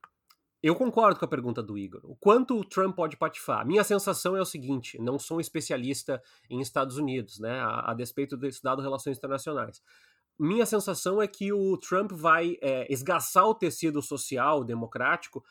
[0.62, 2.02] eu concordo com a pergunta do Igor.
[2.04, 3.66] O quanto o Trump pode patifar?
[3.66, 7.60] Minha sensação é o seguinte: não sou um especialista em Estados Unidos, né?
[7.60, 9.82] A, a despeito dado relações internacionais
[10.42, 15.44] minha sensação é que o Trump vai é, esgaçar o tecido social democrático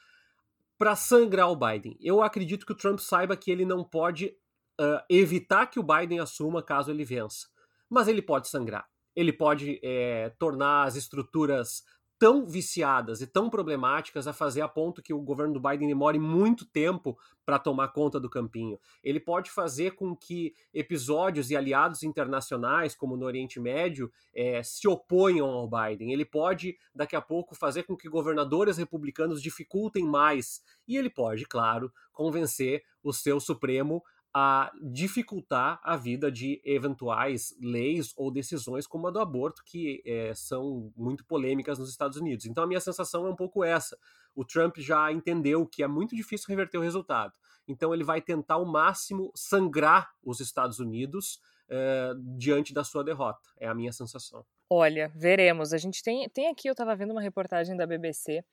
[0.79, 1.95] para sangrar o Biden.
[1.99, 4.35] Eu acredito que o Trump saiba que ele não pode
[4.79, 7.47] uh, evitar que o Biden assuma caso ele vença,
[7.89, 8.89] mas ele pode sangrar.
[9.15, 11.83] Ele pode é, tornar as estruturas
[12.19, 16.19] tão viciadas e tão problemáticas a fazer a ponto que o governo do Biden demore
[16.19, 18.77] muito tempo para tomar conta do campinho.
[19.01, 24.85] Ele pode fazer com que episódios e aliados internacionais, como no Oriente Médio, é, se
[24.85, 26.11] oponham ao Biden.
[26.11, 30.61] Ele pode, daqui a pouco, fazer com que governadores republicanos dificultem mais.
[30.85, 34.03] E ele pode, claro, convencer o seu Supremo
[34.33, 40.33] a dificultar a vida de eventuais leis ou decisões como a do aborto, que é,
[40.35, 42.45] são muito polêmicas nos Estados Unidos.
[42.45, 43.97] Então a minha sensação é um pouco essa.
[44.35, 47.33] O Trump já entendeu que é muito difícil reverter o resultado.
[47.67, 53.49] Então ele vai tentar ao máximo sangrar os Estados Unidos é, diante da sua derrota.
[53.59, 54.45] É a minha sensação.
[54.69, 55.73] Olha, veremos.
[55.73, 58.43] A gente tem, tem aqui, eu estava vendo uma reportagem da BBC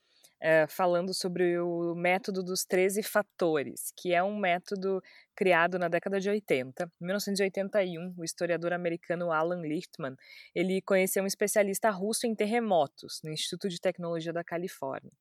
[0.40, 5.02] é, falando sobre o método dos 13 fatores, que é um método
[5.36, 6.84] criado na década de 80.
[7.00, 10.16] Em 1981, o historiador americano Alan Lichtman,
[10.54, 15.12] ele conheceu um especialista russo em terremotos no Instituto de Tecnologia da Califórnia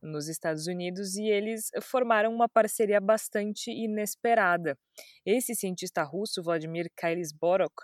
[0.00, 4.78] nos Estados Unidos e eles formaram uma parceria bastante inesperada.
[5.26, 7.74] Esse cientista russo, Vladimir Kailisborok,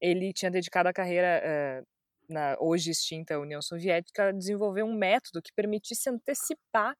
[0.00, 1.86] ele tinha dedicado a carreira uh,
[2.28, 6.96] na hoje extinta União Soviética, desenvolveu um método que permitisse antecipar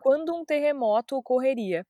[0.00, 1.86] quando um terremoto ocorreria.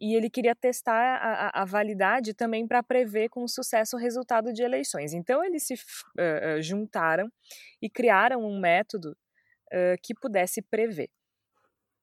[0.00, 4.62] E ele queria testar a, a validade também para prever com sucesso o resultado de
[4.62, 5.12] eleições.
[5.12, 7.30] Então, eles se uh, juntaram
[7.82, 11.10] e criaram um método uh, que pudesse prever.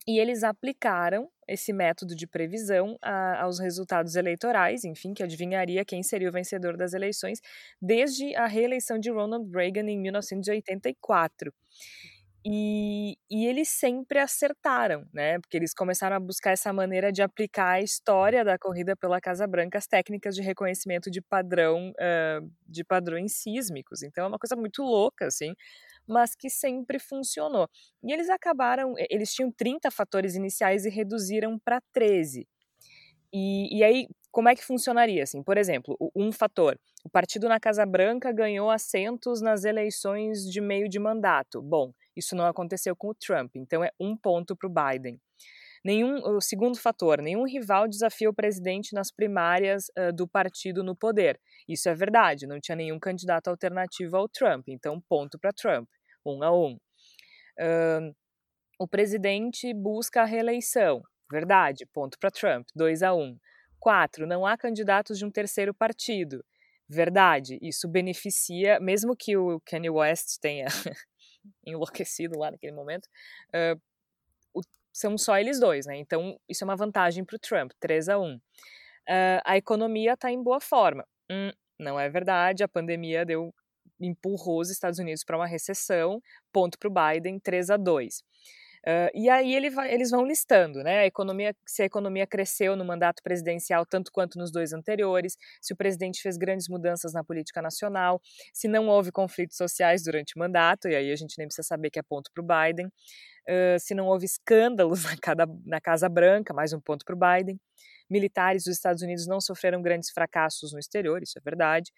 [0.07, 6.01] E eles aplicaram esse método de previsão a, aos resultados eleitorais, enfim, que adivinharia quem
[6.01, 7.41] seria o vencedor das eleições,
[7.81, 11.53] desde a reeleição de Ronald Reagan em 1984.
[12.45, 15.39] E, e, eles sempre acertaram, né?
[15.39, 19.45] Porque eles começaram a buscar essa maneira de aplicar a história da corrida pela Casa
[19.45, 24.01] Branca, as técnicas de reconhecimento de padrão, uh, de padrões sísmicos.
[24.01, 25.53] Então é uma coisa muito louca, assim
[26.07, 27.67] mas que sempre funcionou.
[28.03, 32.47] E eles acabaram, eles tinham 30 fatores iniciais e reduziram para 13.
[33.33, 34.07] E, e aí,
[34.37, 35.23] como é que funcionaria?
[35.23, 40.61] Assim, por exemplo, um fator: o partido na Casa Branca ganhou assentos nas eleições de
[40.61, 41.59] meio de mandato.
[41.59, 45.19] Bom, isso não aconteceu com o Trump, então é um ponto para o Biden.
[45.83, 50.95] Nenhum, o segundo fator, nenhum rival desafia o presidente nas primárias uh, do partido no
[50.95, 51.39] poder.
[51.67, 55.89] Isso é verdade, não tinha nenhum candidato alternativo ao Trump, então ponto para Trump
[56.23, 56.75] um a um.
[57.59, 58.15] Uh,
[58.77, 61.01] o presidente busca a reeleição.
[61.31, 63.19] Verdade, ponto para Trump, 2 a 1.
[63.19, 63.37] Um.
[63.79, 66.43] Quatro, não há candidatos de um terceiro partido.
[66.89, 70.67] Verdade, isso beneficia, mesmo que o Kanye West tenha
[71.65, 73.05] enlouquecido lá naquele momento,
[73.49, 73.79] uh,
[74.53, 74.61] o,
[74.93, 75.97] são só eles dois, né?
[75.97, 78.35] Então, isso é uma vantagem para o Trump, 3 a 1.
[78.35, 78.39] Uh,
[79.43, 81.05] a economia está em boa forma.
[81.29, 83.53] Hum, não é verdade, a pandemia deu
[83.99, 86.21] empurrou os Estados Unidos para uma recessão,
[86.51, 88.23] ponto para o Biden, 3 a 2.
[88.87, 90.99] Uh, e aí vai, eles vão listando, né?
[90.99, 95.73] A economia, se a economia cresceu no mandato presidencial tanto quanto nos dois anteriores, se
[95.73, 98.21] o presidente fez grandes mudanças na política nacional,
[98.53, 101.89] se não houve conflitos sociais durante o mandato, e aí a gente nem precisa saber
[101.89, 106.07] que é ponto para o Biden, uh, se não houve escândalos na, cada, na Casa
[106.07, 107.59] Branca, mais um ponto para o Biden.
[108.09, 111.91] Militares dos Estados Unidos não sofreram grandes fracassos no exterior, isso é verdade.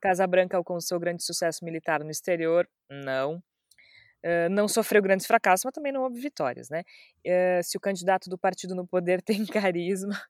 [0.00, 2.68] Casa Branca alcançou grande sucesso militar no exterior?
[2.88, 3.42] Não.
[4.24, 6.82] Uh, não sofreu grandes fracassos, mas também não houve vitórias, né?
[7.24, 10.20] Uh, se o candidato do partido no poder tem carisma,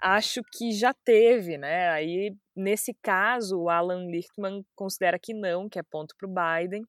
[0.00, 1.90] acho que já teve, né?
[1.90, 6.84] Aí, nesse caso, o Alan Lichtman considera que não, que é ponto para o Biden.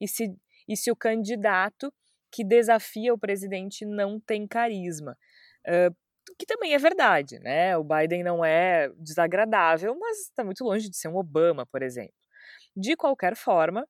[0.00, 0.34] E se,
[0.68, 1.92] e se o candidato
[2.32, 5.16] que desafia o presidente não tem carisma?
[5.66, 5.94] Uh,
[6.38, 7.76] que também é verdade, né?
[7.76, 12.14] O Biden não é desagradável, mas está muito longe de ser um Obama, por exemplo.
[12.76, 13.86] De qualquer forma,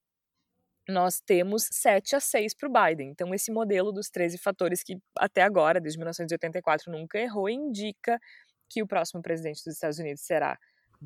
[0.88, 3.10] nós temos 7 a 6 para o Biden.
[3.10, 8.20] Então, esse modelo dos 13 fatores que até agora, desde 1984, nunca errou, indica
[8.68, 10.58] que o próximo presidente dos Estados Unidos será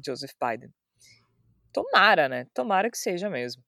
[0.04, 0.70] Joseph Biden.
[1.72, 2.46] Tomara, né?
[2.54, 3.62] Tomara que seja mesmo.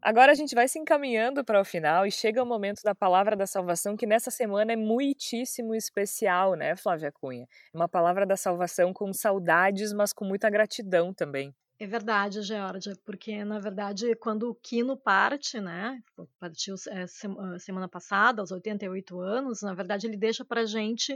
[0.00, 3.34] Agora a gente vai se encaminhando para o final e chega o momento da palavra
[3.34, 7.46] da salvação, que nessa semana é muitíssimo especial, né, Flávia Cunha?
[7.74, 11.52] É uma palavra da salvação com saudades, mas com muita gratidão também.
[11.80, 16.02] É verdade, Georgia, porque na verdade quando o Kino parte, né,
[16.40, 17.06] partiu é,
[17.58, 21.12] semana passada, aos 88 anos, na verdade ele deixa para gente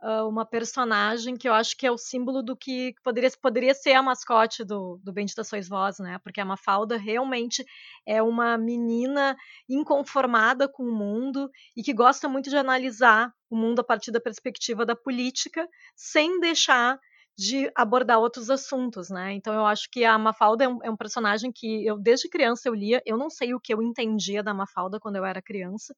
[0.00, 3.94] uh, uma personagem que eu acho que é o símbolo do que poderia, poderia ser
[3.94, 6.20] a mascote do, do Bendita Sois Vós, né?
[6.22, 7.64] Porque a Mafalda realmente
[8.06, 9.36] é uma menina
[9.68, 14.20] inconformada com o mundo e que gosta muito de analisar o mundo a partir da
[14.20, 16.98] perspectiva da política, sem deixar
[17.40, 19.32] de abordar outros assuntos, né?
[19.32, 22.68] Então eu acho que a Mafalda é um, é um, personagem que eu desde criança
[22.68, 23.02] eu lia.
[23.06, 25.94] Eu não sei o que eu entendia da Mafalda quando eu era criança,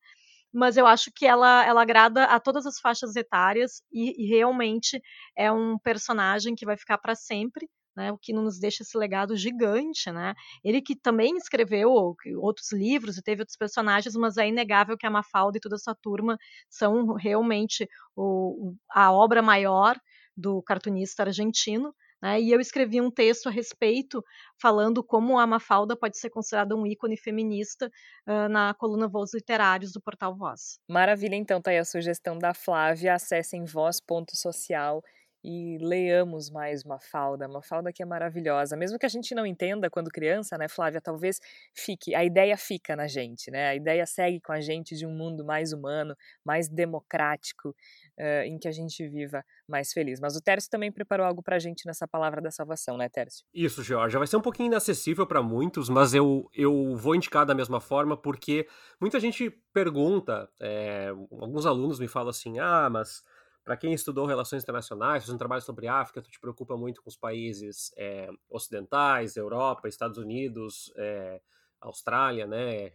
[0.53, 5.03] mas eu acho que ela, ela agrada a todas as faixas etárias e, e realmente
[5.37, 7.69] é um personagem que vai ficar para sempre.
[7.95, 10.33] Né, o que nos deixa esse legado gigante, né?
[10.65, 15.11] Ele que também escreveu outros livros e teve outros personagens, mas é inegável que a
[15.11, 16.39] Mafalda e toda essa turma
[16.71, 17.87] são realmente
[18.17, 19.95] o, a obra maior
[20.37, 24.23] do cartunista argentino, né, e eu escrevi um texto a respeito,
[24.61, 27.91] falando como a Mafalda pode ser considerada um ícone feminista
[28.29, 30.79] uh, na coluna Voz Literários do portal Voz.
[30.89, 35.03] Maravilha, então tá aí a sugestão da Flávia, acessem voz.social
[35.45, 40.11] e leamos mais Mafalda, Mafalda que é maravilhosa, mesmo que a gente não entenda quando
[40.11, 41.41] criança, né, Flávia, talvez
[41.75, 45.11] fique, a ideia fica na gente, né, a ideia segue com a gente de um
[45.11, 47.71] mundo mais humano, mais democrático,
[48.19, 50.21] uh, em que a gente viva mais feliz.
[50.21, 53.45] Mas o Tércio também preparou algo pra gente nessa palavra da salvação, né, Tércio?
[53.53, 54.19] Isso, Georgia.
[54.19, 58.17] Vai ser um pouquinho inacessível para muitos, mas eu, eu vou indicar da mesma forma
[58.17, 58.67] porque
[59.01, 63.23] muita gente pergunta, é, alguns alunos me falam assim, ah, mas
[63.65, 67.09] para quem estudou relações internacionais, faz um trabalho sobre África, tu te preocupa muito com
[67.09, 71.41] os países é, ocidentais, Europa, Estados Unidos, é,
[71.81, 72.93] Austrália, né?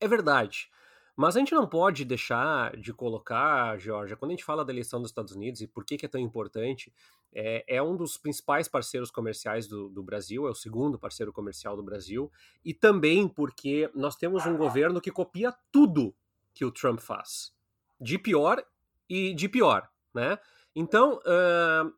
[0.00, 0.68] É verdade.
[1.14, 5.00] Mas a gente não pode deixar de colocar, Georgia, quando a gente fala da eleição
[5.00, 6.92] dos Estados Unidos e por que, que é tão importante,
[7.34, 11.76] é, é um dos principais parceiros comerciais do, do, Brasil, é o segundo parceiro comercial
[11.76, 12.32] do Brasil,
[12.64, 16.14] e também porque nós temos um governo que copia tudo
[16.54, 17.52] que o Trump faz,
[18.00, 18.64] de pior
[19.08, 20.38] e de pior, né?
[20.74, 21.92] Então, uh,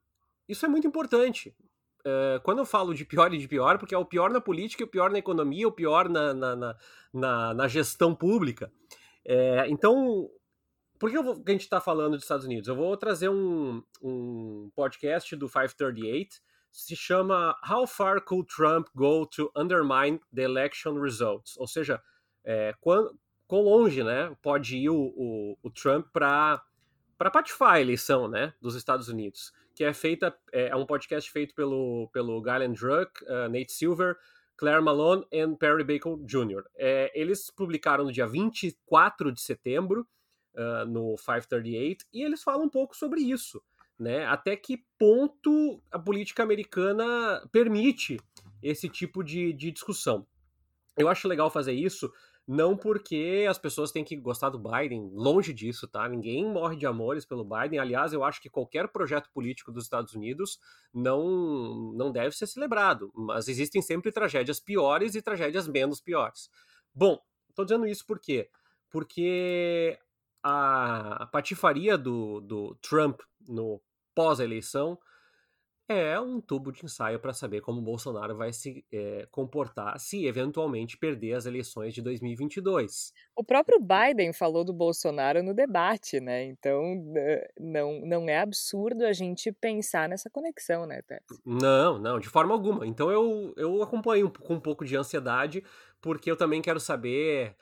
[0.49, 1.55] isso é muito importante.
[2.01, 4.85] Uh, quando eu falo de pior e de pior, porque é o pior na política,
[4.85, 6.77] o pior na economia, o pior na, na,
[7.13, 8.71] na, na gestão pública.
[9.25, 10.29] É, então,
[10.99, 12.69] por que, vou, que, a gente está falando dos Estados Unidos?
[12.69, 16.37] Eu vou trazer um, um podcast do 538,
[16.71, 21.57] se chama How Far Could Trump Go to Undermine the Election Results?
[21.57, 22.03] Ou seja,
[22.45, 26.63] é, quão, quão longe né, pode ir o, o, o Trump para
[27.31, 29.53] patifar a eleição né, dos Estados Unidos?
[29.75, 34.17] Que é feita, é, é um podcast feito pelo, pelo Galen Druck, uh, Nate Silver,
[34.57, 36.63] Claire Malone e Perry Bacon Jr.
[36.77, 40.07] É, eles publicaram no dia 24 de setembro,
[40.55, 43.63] uh, no 538, e eles falam um pouco sobre isso.
[43.99, 44.25] Né?
[44.27, 48.19] Até que ponto a política americana permite
[48.63, 50.27] esse tipo de, de discussão.
[50.97, 52.13] Eu acho legal fazer isso
[52.47, 56.07] não porque as pessoas têm que gostar do Biden, longe disso, tá?
[56.09, 57.79] Ninguém morre de amores pelo Biden.
[57.79, 60.59] Aliás, eu acho que qualquer projeto político dos Estados Unidos
[60.93, 63.11] não, não deve ser celebrado.
[63.15, 66.51] Mas existem sempre tragédias piores e tragédias menos piores.
[66.95, 67.19] Bom,
[67.49, 68.51] estou dizendo isso por quê?
[68.91, 69.99] Porque
[70.43, 73.81] a patifaria do, do Trump no
[74.15, 74.99] pós-eleição
[75.89, 80.27] é um tubo de ensaio para saber como o Bolsonaro vai se é, comportar se
[80.27, 83.13] eventualmente perder as eleições de 2022.
[83.37, 86.45] O próprio Biden falou do Bolsonaro no debate, né?
[86.45, 86.83] Então
[87.59, 91.23] não, não é absurdo a gente pensar nessa conexão, né, Tess?
[91.45, 92.87] Não, não, de forma alguma.
[92.87, 95.63] Então eu, eu acompanho com um pouco de ansiedade,
[96.01, 97.57] porque eu também quero saber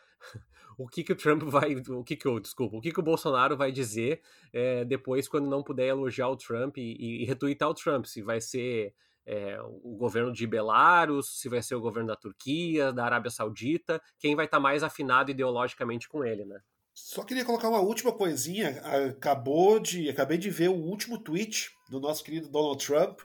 [0.84, 1.74] o que, que o Trump vai.
[1.74, 2.40] O que que o.
[2.40, 4.20] Desculpa, o que, que o Bolsonaro vai dizer
[4.52, 8.04] é, depois quando não puder elogiar o Trump e, e retweetar o Trump.
[8.06, 8.94] Se vai ser
[9.26, 14.00] é, o governo de Belarus, se vai ser o governo da Turquia, da Arábia Saudita,
[14.18, 16.58] quem vai estar tá mais afinado ideologicamente com ele, né?
[16.94, 18.80] Só queria colocar uma última coisinha.
[19.08, 23.20] Acabou de, acabei de ver o último tweet do nosso querido Donald Trump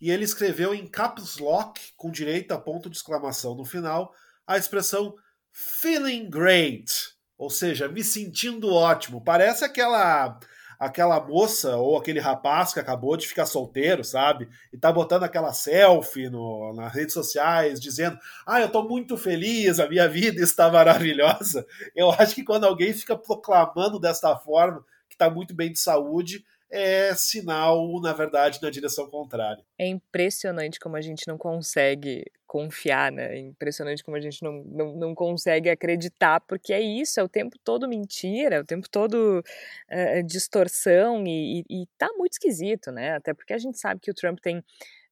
[0.00, 4.14] e ele escreveu em caps lock, com direito a ponto de exclamação no final,
[4.46, 5.16] a expressão
[5.58, 6.92] feeling great,
[7.36, 9.20] ou seja, me sentindo ótimo.
[9.20, 10.38] Parece aquela
[10.78, 14.48] aquela moça ou aquele rapaz que acabou de ficar solteiro, sabe?
[14.72, 19.80] E tá botando aquela selfie no, nas redes sociais, dizendo: Ah, eu tô muito feliz,
[19.80, 21.66] a minha vida está maravilhosa.
[21.94, 26.44] Eu acho que quando alguém fica proclamando desta forma que tá muito bem de saúde,
[26.70, 29.64] é sinal, na verdade, na direção contrária.
[29.78, 33.36] É impressionante como a gente não consegue confiar, né?
[33.36, 37.28] É impressionante como a gente não, não, não consegue acreditar, porque é isso, é o
[37.28, 39.42] tempo todo mentira, é o tempo todo
[39.88, 43.16] é, distorção e, e, e tá muito esquisito, né?
[43.16, 44.62] Até porque a gente sabe que o Trump tem.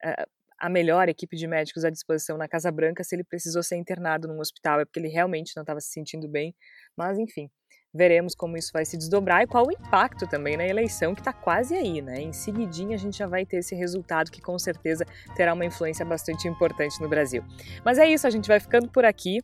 [0.03, 0.27] É,
[0.59, 4.27] a melhor equipe de médicos à disposição na Casa Branca se ele precisou ser internado
[4.27, 6.55] num hospital, é porque ele realmente não estava se sentindo bem.
[6.97, 7.51] Mas, enfim,
[7.97, 11.32] Veremos como isso vai se desdobrar e qual o impacto também na eleição que está
[11.32, 12.20] quase aí, né?
[12.20, 16.05] Em seguidinha a gente já vai ter esse resultado que com certeza terá uma influência
[16.05, 17.42] bastante importante no Brasil.
[17.82, 19.40] Mas é isso, a gente vai ficando por aqui.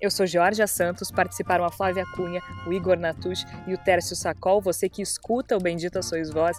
[0.00, 4.60] Eu sou Georgia Santos, participaram a Flávia Cunha, o Igor Natush e o Tércio Sacol.
[4.60, 6.56] Você que escuta o Bendita Sois Vós,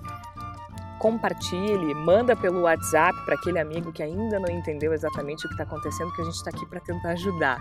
[0.99, 5.63] compartilhe, manda pelo WhatsApp para aquele amigo que ainda não entendeu exatamente o que está
[5.63, 7.57] acontecendo, que a gente está aqui para tentar ajudar.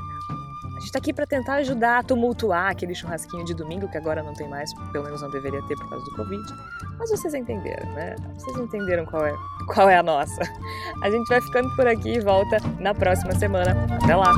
[0.78, 4.22] A gente está aqui para tentar ajudar a tumultuar aquele churrasquinho de domingo, que agora
[4.22, 6.54] não tem mais, pelo menos não deveria ter por causa do Covid.
[6.96, 8.14] Mas vocês entenderam, né?
[8.36, 9.34] Vocês entenderam qual é,
[9.74, 10.40] qual é a nossa.
[11.02, 13.74] A gente vai ficando por aqui e volta na próxima semana.
[14.00, 14.32] Até lá!